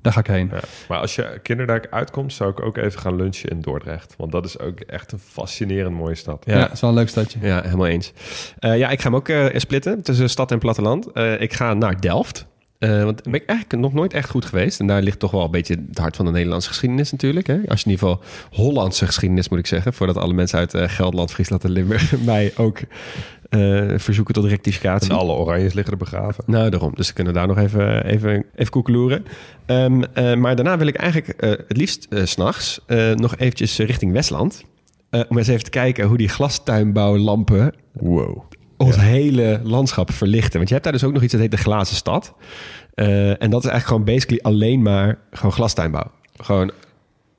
[0.00, 0.48] Daar ga ik heen.
[0.52, 0.60] Ja.
[0.88, 4.14] Maar als je Kinderdijk uitkomt, zou ik ook even gaan lunchen in Dordrecht.
[4.16, 6.42] Want dat is ook echt een fascinerend mooie stad.
[6.46, 7.38] Ja, het is wel een leuk stadje.
[7.42, 8.12] Ja, helemaal eens.
[8.58, 11.12] Eh, ja, ik ga hem ook eh, splitten tussen stad en platteland.
[11.12, 12.46] Eh, ik ga naar Delft.
[12.78, 14.80] Want daar ben ik eigenlijk nog nooit echt goed geweest.
[14.80, 17.46] En daar ligt toch wel een beetje het hart van de Nederlandse geschiedenis natuurlijk.
[17.46, 17.60] Hè?
[17.68, 19.92] Als je in ieder geval Hollandse geschiedenis moet ik zeggen.
[19.92, 22.80] Voordat alle mensen uit eh, Gelderland, Friesland en Limburg mij ook
[23.48, 25.10] eh, verzoeken tot rectificatie.
[25.10, 26.44] En alle oranjes liggen er begraven.
[26.46, 26.92] Nou, daarom.
[26.94, 29.24] Dus we kunnen daar nog even, even, even koekeloeren.
[29.66, 32.80] Eh, maar daarna wil ik eigenlijk eh, het liefst s s'nachts
[33.14, 34.64] nog eventjes richting Westland.
[35.28, 38.42] Om eens even te kijken hoe die glastuinbouwlampen Wow.
[38.76, 40.56] ons hele landschap verlichten.
[40.56, 42.34] Want je hebt daar dus ook nog iets dat heet de glazen stad.
[42.94, 46.10] En dat is eigenlijk gewoon basically alleen maar gewoon glastuinbouw.
[46.36, 46.70] Gewoon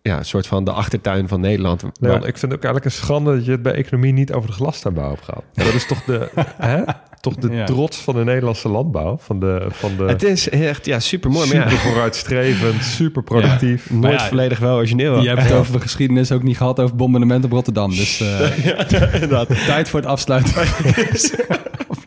[0.09, 1.81] ja, een soort van de achtertuin van Nederland.
[1.81, 4.33] Leon, Waar- ik vind het ook eigenlijk een schande dat je het bij economie niet
[4.33, 5.43] over de glastuinbouw hebt gehad.
[5.53, 6.81] Dat is toch de, hè?
[7.21, 7.65] Toch de Ja.
[7.65, 9.17] trots van de Nederlandse landbouw.
[9.21, 11.47] Van de, van de het is echt ja, super mooi.
[11.53, 13.89] Maar super ja, vooruitstrevend, super productief.
[13.89, 15.21] nooit volledig wel origineel.
[15.21, 17.89] Je hebt het over de geschiedenis ook niet gehad over bombardement op Rotterdam.
[17.89, 20.53] Dus eh, tijd voor het afsluiten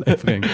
[0.05, 0.45] aflevering.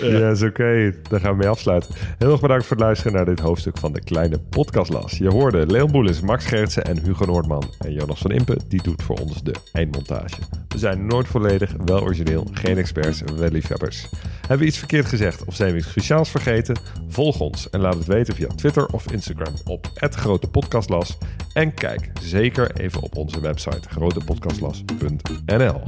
[0.00, 0.94] Ja, is oké.
[1.08, 1.94] Daar gaan we mee afsluiten.
[2.18, 5.18] Heel erg bedankt voor het luisteren naar dit hoofdstuk van de kleine podcastlas.
[5.18, 7.64] Je hoorde Leon Boelis, Max Gertsen en Hugo Noordman.
[7.78, 10.36] En Jonas van Impe, die doet voor ons de eindmontage.
[10.68, 14.06] We zijn nooit volledig, wel origineel, geen experts, wel liefhebbers.
[14.40, 16.76] Hebben we iets verkeerd gezegd of zijn we iets cruciaals vergeten?
[17.08, 21.18] Volg ons en laat het weten via Twitter of Instagram op @grotepodcastlas.
[21.52, 25.82] En kijk zeker even op onze website grotepodcastlas.nl.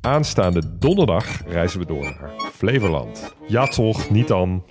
[0.00, 3.34] Aanstaande donderdag reizen we door naar Flevoland.
[3.48, 4.64] Ja toch, niet dan.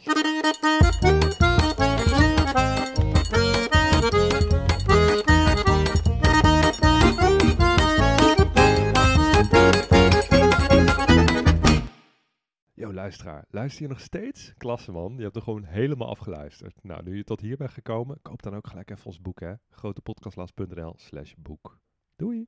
[12.74, 14.54] Yo, luisteraar, luister je nog steeds?
[14.58, 16.84] Klasse man, je hebt er gewoon helemaal afgeluisterd.
[16.84, 19.54] Nou, nu je tot hier bent gekomen, koop dan ook gelijk even ons boek hè.
[19.70, 21.80] grotepodcastlas.nl slash boek.
[22.16, 22.48] Doei!